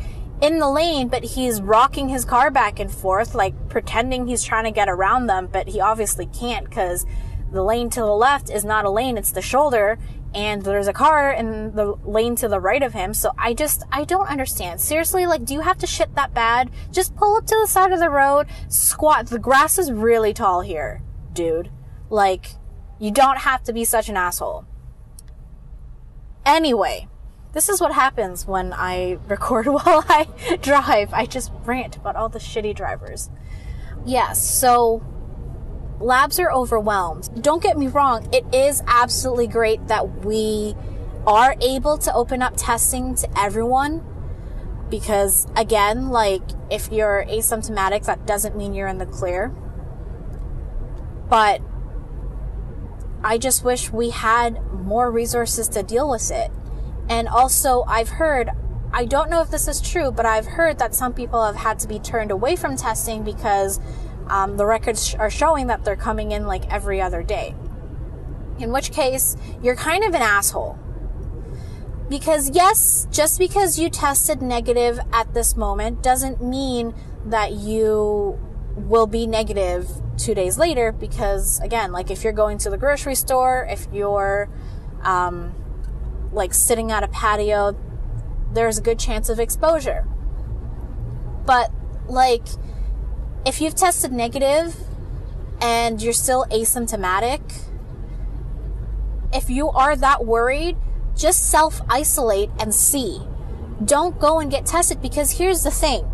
in 0.41 0.59
the 0.59 0.69
lane, 0.69 1.07
but 1.07 1.23
he's 1.23 1.61
rocking 1.61 2.09
his 2.09 2.25
car 2.25 2.51
back 2.51 2.79
and 2.79 2.91
forth, 2.91 3.33
like 3.33 3.69
pretending 3.69 4.27
he's 4.27 4.43
trying 4.43 4.65
to 4.65 4.71
get 4.71 4.89
around 4.89 5.27
them, 5.27 5.47
but 5.51 5.67
he 5.67 5.79
obviously 5.79 6.27
can't 6.27 6.69
because 6.69 7.05
the 7.51 7.63
lane 7.63 7.89
to 7.91 8.01
the 8.01 8.05
left 8.13 8.49
is 8.49 8.63
not 8.63 8.85
a 8.85 8.89
lane, 8.89 9.17
it's 9.17 9.31
the 9.31 9.41
shoulder, 9.41 9.97
and 10.35 10.61
there's 10.61 10.87
a 10.87 10.93
car 10.93 11.31
in 11.31 11.73
the 11.75 11.95
lane 12.03 12.35
to 12.35 12.47
the 12.47 12.59
right 12.59 12.83
of 12.83 12.93
him. 12.93 13.13
So 13.13 13.31
I 13.37 13.53
just, 13.53 13.83
I 13.91 14.03
don't 14.03 14.29
understand. 14.29 14.79
Seriously, 14.81 15.25
like, 15.25 15.45
do 15.45 15.53
you 15.53 15.61
have 15.61 15.77
to 15.79 15.87
shit 15.87 16.13
that 16.15 16.33
bad? 16.33 16.69
Just 16.91 17.15
pull 17.15 17.37
up 17.37 17.45
to 17.47 17.57
the 17.59 17.67
side 17.67 17.91
of 17.91 17.99
the 17.99 18.09
road, 18.09 18.47
squat. 18.67 19.27
The 19.27 19.39
grass 19.39 19.79
is 19.79 19.91
really 19.91 20.33
tall 20.33 20.61
here, 20.61 21.01
dude. 21.33 21.71
Like, 22.09 22.51
you 22.99 23.11
don't 23.11 23.39
have 23.39 23.63
to 23.63 23.73
be 23.73 23.85
such 23.85 24.09
an 24.09 24.17
asshole. 24.17 24.65
Anyway, 26.45 27.07
this 27.57 27.69
is 27.69 27.81
what 27.81 27.91
happens 27.91 28.45
when 28.45 28.71
I 28.71 29.17
record 29.27 29.65
while 29.65 30.05
I 30.07 30.27
drive. 30.61 31.11
I 31.11 31.25
just 31.25 31.51
rant 31.65 31.95
about 31.95 32.15
all 32.15 32.29
the 32.29 32.37
shitty 32.37 32.75
drivers. 32.75 33.31
Yes, 34.05 34.39
so 34.39 35.03
labs 35.99 36.39
are 36.39 36.51
overwhelmed. 36.51 37.41
Don't 37.41 37.63
get 37.63 37.75
me 37.75 37.87
wrong, 37.87 38.31
it 38.31 38.45
is 38.53 38.83
absolutely 38.85 39.47
great 39.47 39.87
that 39.87 40.23
we 40.23 40.75
are 41.25 41.55
able 41.59 41.97
to 41.97 42.13
open 42.13 42.43
up 42.43 42.53
testing 42.57 43.15
to 43.15 43.39
everyone 43.39 44.05
because 44.91 45.47
again, 45.55 46.09
like 46.09 46.43
if 46.69 46.91
you're 46.91 47.25
asymptomatic, 47.27 48.05
that 48.05 48.27
doesn't 48.27 48.55
mean 48.55 48.75
you're 48.75 48.87
in 48.87 48.99
the 48.99 49.07
clear. 49.07 49.47
But 51.27 51.63
I 53.23 53.39
just 53.39 53.63
wish 53.63 53.91
we 53.91 54.11
had 54.11 54.61
more 54.71 55.09
resources 55.09 55.67
to 55.69 55.81
deal 55.81 56.07
with 56.07 56.29
it. 56.29 56.51
And 57.09 57.27
also, 57.27 57.83
I've 57.87 58.09
heard, 58.09 58.49
I 58.91 59.05
don't 59.05 59.29
know 59.29 59.41
if 59.41 59.49
this 59.49 59.67
is 59.67 59.79
true, 59.81 60.11
but 60.11 60.25
I've 60.25 60.45
heard 60.45 60.79
that 60.79 60.93
some 60.93 61.13
people 61.13 61.45
have 61.45 61.55
had 61.55 61.79
to 61.79 61.87
be 61.87 61.99
turned 61.99 62.31
away 62.31 62.55
from 62.55 62.75
testing 62.75 63.23
because 63.23 63.79
um, 64.27 64.57
the 64.57 64.65
records 64.65 65.15
are 65.15 65.29
showing 65.29 65.67
that 65.67 65.85
they're 65.85 65.95
coming 65.95 66.31
in 66.31 66.45
like 66.45 66.71
every 66.71 67.01
other 67.01 67.23
day. 67.23 67.55
In 68.59 68.71
which 68.71 68.91
case, 68.91 69.37
you're 69.61 69.75
kind 69.75 70.03
of 70.03 70.13
an 70.13 70.21
asshole. 70.21 70.77
Because, 72.09 72.49
yes, 72.51 73.07
just 73.11 73.37
because 73.37 73.77
you 73.77 73.89
tested 73.89 74.41
negative 74.41 74.99
at 75.11 75.33
this 75.33 75.55
moment 75.55 76.01
doesn't 76.01 76.41
mean 76.41 76.93
that 77.25 77.51
you 77.51 78.39
will 78.75 79.07
be 79.07 79.27
negative 79.27 79.89
two 80.17 80.33
days 80.33 80.57
later. 80.57 80.91
Because, 80.91 81.59
again, 81.59 81.91
like 81.91 82.09
if 82.09 82.23
you're 82.23 82.33
going 82.33 82.57
to 82.59 82.69
the 82.69 82.77
grocery 82.77 83.15
store, 83.15 83.67
if 83.69 83.87
you're, 83.93 84.49
um, 85.03 85.53
like 86.31 86.53
sitting 86.53 86.91
at 86.91 87.03
a 87.03 87.07
patio, 87.07 87.75
there's 88.53 88.77
a 88.77 88.81
good 88.81 88.99
chance 88.99 89.29
of 89.29 89.39
exposure. 89.39 90.05
But 91.45 91.71
like 92.07 92.43
if 93.45 93.61
you've 93.61 93.75
tested 93.75 94.11
negative 94.11 94.75
and 95.61 96.01
you're 96.01 96.13
still 96.13 96.45
asymptomatic, 96.51 97.63
if 99.33 99.49
you 99.49 99.69
are 99.69 99.95
that 99.95 100.25
worried, 100.25 100.77
just 101.15 101.49
self 101.49 101.81
isolate 101.89 102.49
and 102.59 102.73
see. 102.73 103.21
Don't 103.83 104.19
go 104.19 104.39
and 104.39 104.49
get 104.49 104.65
tested 104.65 105.01
because 105.01 105.31
here's 105.31 105.63
the 105.63 105.71
thing. 105.71 106.09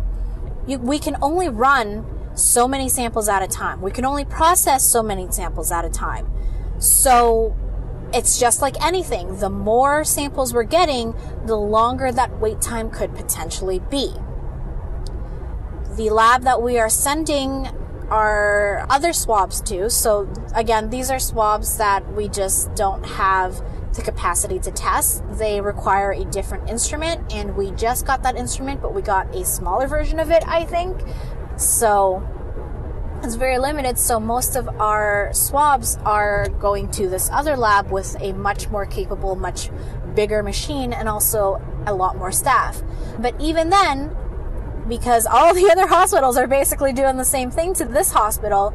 You, 0.66 0.78
we 0.78 0.98
can 0.98 1.16
only 1.20 1.48
run 1.48 2.06
so 2.34 2.66
many 2.66 2.88
samples 2.88 3.28
at 3.28 3.42
a 3.42 3.46
time. 3.46 3.80
We 3.80 3.90
can 3.90 4.04
only 4.04 4.24
process 4.24 4.84
so 4.84 5.02
many 5.02 5.30
samples 5.30 5.70
at 5.70 5.84
a 5.84 5.90
time. 5.90 6.30
So 6.78 7.56
it's 8.14 8.38
just 8.38 8.62
like 8.62 8.82
anything. 8.84 9.38
The 9.38 9.50
more 9.50 10.04
samples 10.04 10.54
we're 10.54 10.62
getting, 10.62 11.14
the 11.44 11.56
longer 11.56 12.12
that 12.12 12.38
wait 12.40 12.60
time 12.60 12.90
could 12.90 13.14
potentially 13.14 13.80
be. 13.80 14.14
The 15.96 16.10
lab 16.10 16.42
that 16.42 16.62
we 16.62 16.78
are 16.78 16.88
sending 16.88 17.68
our 18.10 18.86
other 18.90 19.12
swabs 19.12 19.60
to, 19.62 19.90
so 19.90 20.32
again, 20.54 20.90
these 20.90 21.10
are 21.10 21.18
swabs 21.18 21.78
that 21.78 22.12
we 22.14 22.28
just 22.28 22.74
don't 22.74 23.04
have 23.04 23.62
the 23.94 24.02
capacity 24.02 24.58
to 24.60 24.70
test. 24.70 25.22
They 25.32 25.60
require 25.60 26.12
a 26.12 26.24
different 26.24 26.68
instrument, 26.68 27.32
and 27.32 27.56
we 27.56 27.70
just 27.72 28.06
got 28.06 28.22
that 28.22 28.36
instrument, 28.36 28.82
but 28.82 28.94
we 28.94 29.02
got 29.02 29.34
a 29.34 29.44
smaller 29.44 29.86
version 29.86 30.20
of 30.20 30.30
it, 30.30 30.46
I 30.46 30.64
think. 30.64 31.00
So 31.56 32.28
it's 33.24 33.34
very 33.36 33.58
limited, 33.58 33.98
so 33.98 34.20
most 34.20 34.54
of 34.54 34.68
our 34.80 35.30
swabs 35.32 35.96
are 36.04 36.48
going 36.60 36.90
to 36.92 37.08
this 37.08 37.30
other 37.32 37.56
lab 37.56 37.90
with 37.90 38.16
a 38.20 38.32
much 38.34 38.68
more 38.68 38.84
capable, 38.84 39.34
much 39.34 39.70
bigger 40.14 40.42
machine 40.42 40.92
and 40.92 41.08
also 41.08 41.60
a 41.86 41.94
lot 41.94 42.16
more 42.16 42.30
staff. 42.30 42.82
But 43.18 43.34
even 43.40 43.70
then, 43.70 44.14
because 44.88 45.26
all 45.26 45.54
the 45.54 45.70
other 45.70 45.86
hospitals 45.86 46.36
are 46.36 46.46
basically 46.46 46.92
doing 46.92 47.16
the 47.16 47.24
same 47.24 47.50
thing 47.50 47.72
to 47.74 47.86
this 47.86 48.12
hospital, 48.12 48.74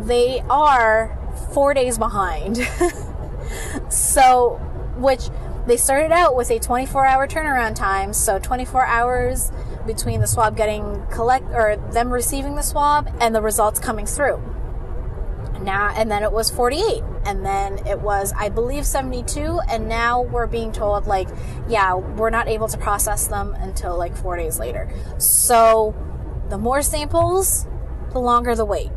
they 0.00 0.40
are 0.48 1.18
four 1.52 1.74
days 1.74 1.98
behind. 1.98 2.56
so, 3.90 4.54
which 4.96 5.28
they 5.66 5.76
started 5.76 6.10
out 6.10 6.34
with 6.34 6.50
a 6.50 6.58
24 6.58 7.06
hour 7.06 7.28
turnaround 7.28 7.74
time, 7.74 8.12
so 8.12 8.38
24 8.38 8.84
hours 8.86 9.52
between 9.86 10.20
the 10.20 10.26
swab 10.26 10.56
getting 10.56 11.04
collect 11.10 11.46
or 11.52 11.76
them 11.92 12.10
receiving 12.10 12.54
the 12.54 12.62
swab 12.62 13.10
and 13.20 13.34
the 13.34 13.42
results 13.42 13.78
coming 13.78 14.06
through. 14.06 14.42
Now 15.60 15.92
and 15.96 16.10
then 16.10 16.22
it 16.22 16.32
was 16.32 16.50
48 16.50 17.02
and 17.24 17.44
then 17.44 17.86
it 17.86 18.00
was 18.00 18.32
I 18.36 18.48
believe 18.48 18.84
72 18.84 19.60
and 19.70 19.88
now 19.88 20.22
we're 20.22 20.46
being 20.46 20.72
told 20.72 21.06
like 21.06 21.28
yeah, 21.68 21.94
we're 21.94 22.30
not 22.30 22.48
able 22.48 22.68
to 22.68 22.78
process 22.78 23.26
them 23.28 23.54
until 23.54 23.96
like 23.96 24.16
4 24.16 24.36
days 24.36 24.58
later. 24.58 24.90
So 25.18 25.94
the 26.48 26.58
more 26.58 26.82
samples, 26.82 27.66
the 28.12 28.18
longer 28.18 28.54
the 28.54 28.64
wait. 28.64 28.90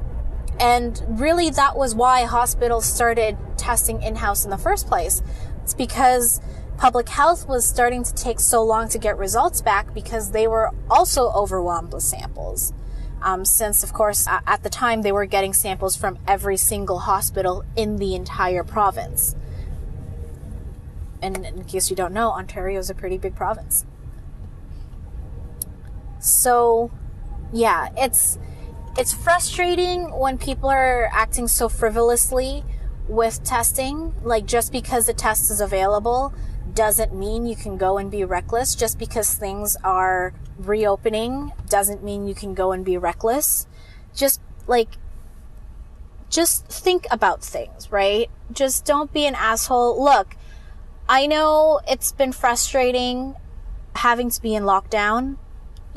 And 0.59 1.19
really, 1.19 1.49
that 1.51 1.77
was 1.77 1.93
why 1.93 2.23
hospitals 2.23 2.85
started 2.85 3.37
testing 3.57 4.01
in 4.01 4.15
house 4.15 4.43
in 4.43 4.49
the 4.49 4.57
first 4.57 4.87
place. 4.87 5.21
It's 5.63 5.73
because 5.73 6.41
public 6.77 7.09
health 7.09 7.47
was 7.47 7.67
starting 7.67 8.03
to 8.03 8.13
take 8.13 8.39
so 8.39 8.63
long 8.63 8.87
to 8.89 8.99
get 8.99 9.17
results 9.17 9.61
back 9.61 9.93
because 9.93 10.31
they 10.31 10.47
were 10.47 10.71
also 10.89 11.31
overwhelmed 11.31 11.91
with 11.91 12.03
samples. 12.03 12.71
Um, 13.21 13.45
since, 13.45 13.83
of 13.83 13.93
course, 13.93 14.27
at 14.27 14.61
the 14.61 14.69
time 14.69 15.01
they 15.01 15.11
were 15.11 15.25
getting 15.25 15.53
samples 15.53 15.95
from 15.95 16.19
every 16.27 16.55
single 16.55 16.99
hospital 16.99 17.65
in 17.75 17.97
the 17.97 18.13
entire 18.13 18.63
province. 18.63 19.35
And 21.19 21.43
in 21.43 21.63
case 21.63 21.89
you 21.89 21.95
don't 21.95 22.13
know, 22.13 22.29
Ontario 22.29 22.77
is 22.77 22.91
a 22.91 22.93
pretty 22.93 23.17
big 23.17 23.35
province. 23.35 23.85
So, 26.19 26.91
yeah, 27.51 27.89
it's 27.97 28.37
it's 28.99 29.13
frustrating 29.13 30.11
when 30.11 30.37
people 30.37 30.69
are 30.69 31.09
acting 31.11 31.47
so 31.47 31.69
frivolously 31.69 32.63
with 33.07 33.43
testing. 33.43 34.13
Like 34.21 34.45
just 34.45 34.71
because 34.71 35.07
the 35.07 35.13
test 35.13 35.49
is 35.49 35.59
available 35.59 36.33
doesn't 36.77 37.13
mean 37.13 37.47
you 37.47 37.55
can 37.55 37.75
go 37.75 37.97
and 37.97 38.11
be 38.11 38.23
reckless. 38.23 38.75
Just 38.75 38.99
because 38.99 39.33
things 39.33 39.75
are 39.83 40.33
reopening 40.59 41.51
doesn't 41.67 42.03
mean 42.03 42.27
you 42.27 42.35
can 42.35 42.53
go 42.53 42.71
and 42.71 42.85
be 42.85 42.97
reckless. 42.97 43.67
Just 44.15 44.39
like 44.67 44.89
just 46.29 46.67
think 46.67 47.07
about 47.09 47.43
things, 47.43 47.91
right? 47.91 48.29
Just 48.51 48.85
don't 48.85 49.11
be 49.11 49.25
an 49.25 49.33
asshole. 49.33 50.01
Look, 50.01 50.37
I 51.09 51.25
know 51.25 51.81
it's 51.87 52.11
been 52.11 52.31
frustrating 52.31 53.35
having 53.95 54.29
to 54.29 54.41
be 54.41 54.53
in 54.53 54.63
lockdown 54.63 55.37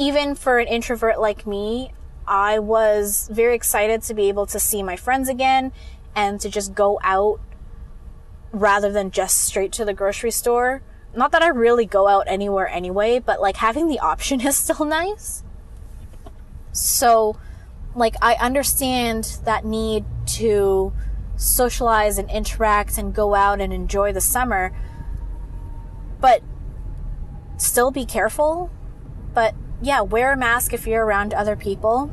even 0.00 0.34
for 0.34 0.58
an 0.58 0.66
introvert 0.66 1.20
like 1.20 1.46
me, 1.46 1.92
I 2.26 2.58
was 2.58 3.28
very 3.30 3.54
excited 3.54 4.00
to 4.04 4.14
be 4.14 4.28
able 4.28 4.46
to 4.46 4.58
see 4.58 4.82
my 4.82 4.96
friends 4.96 5.28
again 5.28 5.72
and 6.16 6.40
to 6.40 6.48
just 6.48 6.74
go 6.74 6.98
out 7.04 7.38
rather 8.52 8.90
than 8.90 9.10
just 9.10 9.38
straight 9.38 9.72
to 9.72 9.84
the 9.84 9.94
grocery 9.94 10.30
store. 10.30 10.82
Not 11.14 11.32
that 11.32 11.42
I 11.42 11.48
really 11.48 11.86
go 11.86 12.08
out 12.08 12.24
anywhere 12.26 12.68
anyway, 12.68 13.18
but 13.18 13.40
like 13.40 13.56
having 13.56 13.88
the 13.88 13.98
option 13.98 14.40
is 14.46 14.56
still 14.56 14.84
nice. 14.84 15.42
So, 16.72 17.36
like, 17.94 18.14
I 18.22 18.34
understand 18.34 19.38
that 19.44 19.64
need 19.64 20.04
to 20.38 20.92
socialize 21.36 22.18
and 22.18 22.30
interact 22.30 22.98
and 22.98 23.14
go 23.14 23.34
out 23.34 23.60
and 23.60 23.72
enjoy 23.72 24.12
the 24.12 24.20
summer, 24.20 24.72
but 26.20 26.42
still 27.56 27.90
be 27.90 28.04
careful. 28.04 28.70
But 29.34 29.54
yeah, 29.82 30.02
wear 30.02 30.32
a 30.32 30.36
mask 30.36 30.72
if 30.72 30.86
you're 30.86 31.04
around 31.04 31.34
other 31.34 31.56
people. 31.56 32.12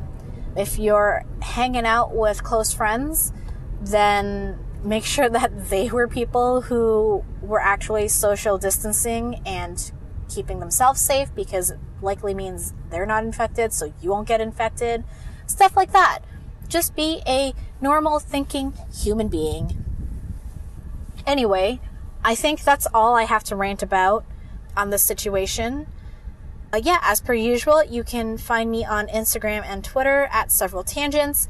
If 0.56 0.78
you're 0.78 1.24
hanging 1.40 1.86
out 1.86 2.14
with 2.14 2.42
close 2.42 2.72
friends, 2.72 3.32
then 3.80 4.58
make 4.82 5.04
sure 5.04 5.28
that 5.28 5.70
they 5.70 5.88
were 5.90 6.08
people 6.08 6.62
who 6.62 7.24
were 7.40 7.60
actually 7.60 8.08
social 8.08 8.58
distancing 8.58 9.40
and 9.44 9.92
keeping 10.28 10.60
themselves 10.60 11.00
safe 11.00 11.34
because 11.34 11.72
likely 12.00 12.34
means 12.34 12.74
they're 12.90 13.06
not 13.06 13.24
infected, 13.24 13.72
so 13.72 13.92
you 14.00 14.10
won't 14.10 14.28
get 14.28 14.40
infected. 14.40 15.04
Stuff 15.46 15.76
like 15.76 15.92
that. 15.92 16.20
Just 16.68 16.94
be 16.94 17.22
a 17.26 17.54
normal 17.80 18.18
thinking 18.18 18.74
human 18.92 19.28
being. 19.28 19.84
Anyway, 21.26 21.80
I 22.24 22.34
think 22.34 22.62
that's 22.62 22.86
all 22.92 23.14
I 23.14 23.24
have 23.24 23.44
to 23.44 23.56
rant 23.56 23.82
about 23.82 24.24
on 24.76 24.90
this 24.90 25.02
situation 25.02 25.86
uh, 26.72 26.80
yeah, 26.82 26.98
as 27.02 27.20
per 27.20 27.32
usual, 27.32 27.82
you 27.82 28.04
can 28.04 28.36
find 28.36 28.70
me 28.70 28.84
on 28.84 29.06
Instagram 29.08 29.64
and 29.64 29.82
Twitter 29.82 30.28
at 30.30 30.52
several 30.52 30.84
tangents. 30.84 31.48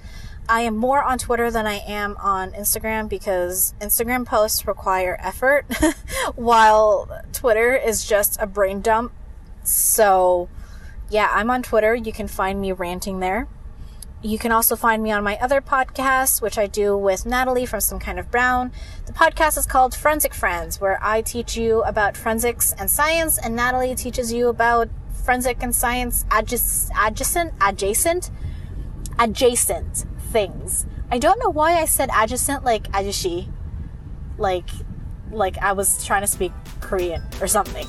I 0.51 0.63
am 0.63 0.79
more 0.79 1.03
on 1.03 1.19
Twitter 1.19 1.51
than 1.51 1.67
I 1.67 1.83
am 1.87 2.17
on 2.17 2.53
Instagram 2.53 3.07
because 3.07 3.75
Instagram 3.83 4.25
posts 4.25 4.67
require 4.67 5.19
effort, 5.21 5.67
while 6.37 7.23
Twitter 7.35 7.77
is 7.77 8.07
just 8.07 8.41
a 8.41 8.47
brain 8.47 8.81
dump. 8.81 9.13
So, 9.63 10.49
yeah, 11.11 11.31
I'm 11.35 11.51
on 11.51 11.63
Twitter. 11.63 11.95
You 11.95 12.15
can 12.15 12.29
find 12.29 12.63
me 12.63 12.73
ranting 12.73 13.21
there. 13.21 13.47
You 14.23 14.39
can 14.39 14.51
also 14.51 14.75
find 14.75 15.03
me 15.03 15.13
on 15.13 15.23
my 15.23 15.37
other 15.37 15.61
podcast, 15.61 16.41
which 16.41 16.57
I 16.57 16.67
do 16.67 16.97
with 16.97 17.27
Natalie 17.27 17.67
from 17.67 17.81
Some 17.81 17.99
Kind 17.99 18.19
of 18.19 18.31
Brown. 18.31 18.73
The 19.05 19.13
podcast 19.13 19.59
is 19.59 19.67
called 19.67 19.95
Forensic 19.95 20.33
Friends, 20.33 20.81
where 20.81 20.99
I 21.03 21.21
teach 21.21 21.59
you 21.59 21.83
about 21.83 22.17
forensics 22.17 22.73
and 22.79 22.91
science, 22.91 23.39
and 23.39 23.55
Natalie 23.55 23.95
teaches 23.95 24.33
you 24.33 24.49
about 24.49 24.89
forensic 25.13 25.63
and 25.63 25.77
science 25.77 26.25
adjacent, 26.33 26.91
adjacent, 26.99 27.53
adjacent, 27.61 28.31
adjacent 29.19 30.07
things. 30.29 30.87
I 31.11 31.19
don't 31.19 31.39
know 31.39 31.51
why 31.51 31.81
I 31.81 31.85
said 31.87 32.11
adjacent 32.15 32.65
like 32.65 32.91
ajishi, 32.93 33.49
like, 34.37 34.69
like 35.31 35.59
I 35.59 35.73
was 35.73 36.05
trying 36.05 36.23
to 36.23 36.27
speak 36.27 36.53
Korean 36.81 37.23
or 37.41 37.47
something. 37.47 37.87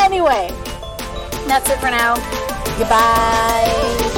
Anyway, 0.00 0.48
that's 1.46 1.70
it 1.70 1.78
for 1.78 1.90
now. 1.90 2.14
Goodbye. 2.78 4.17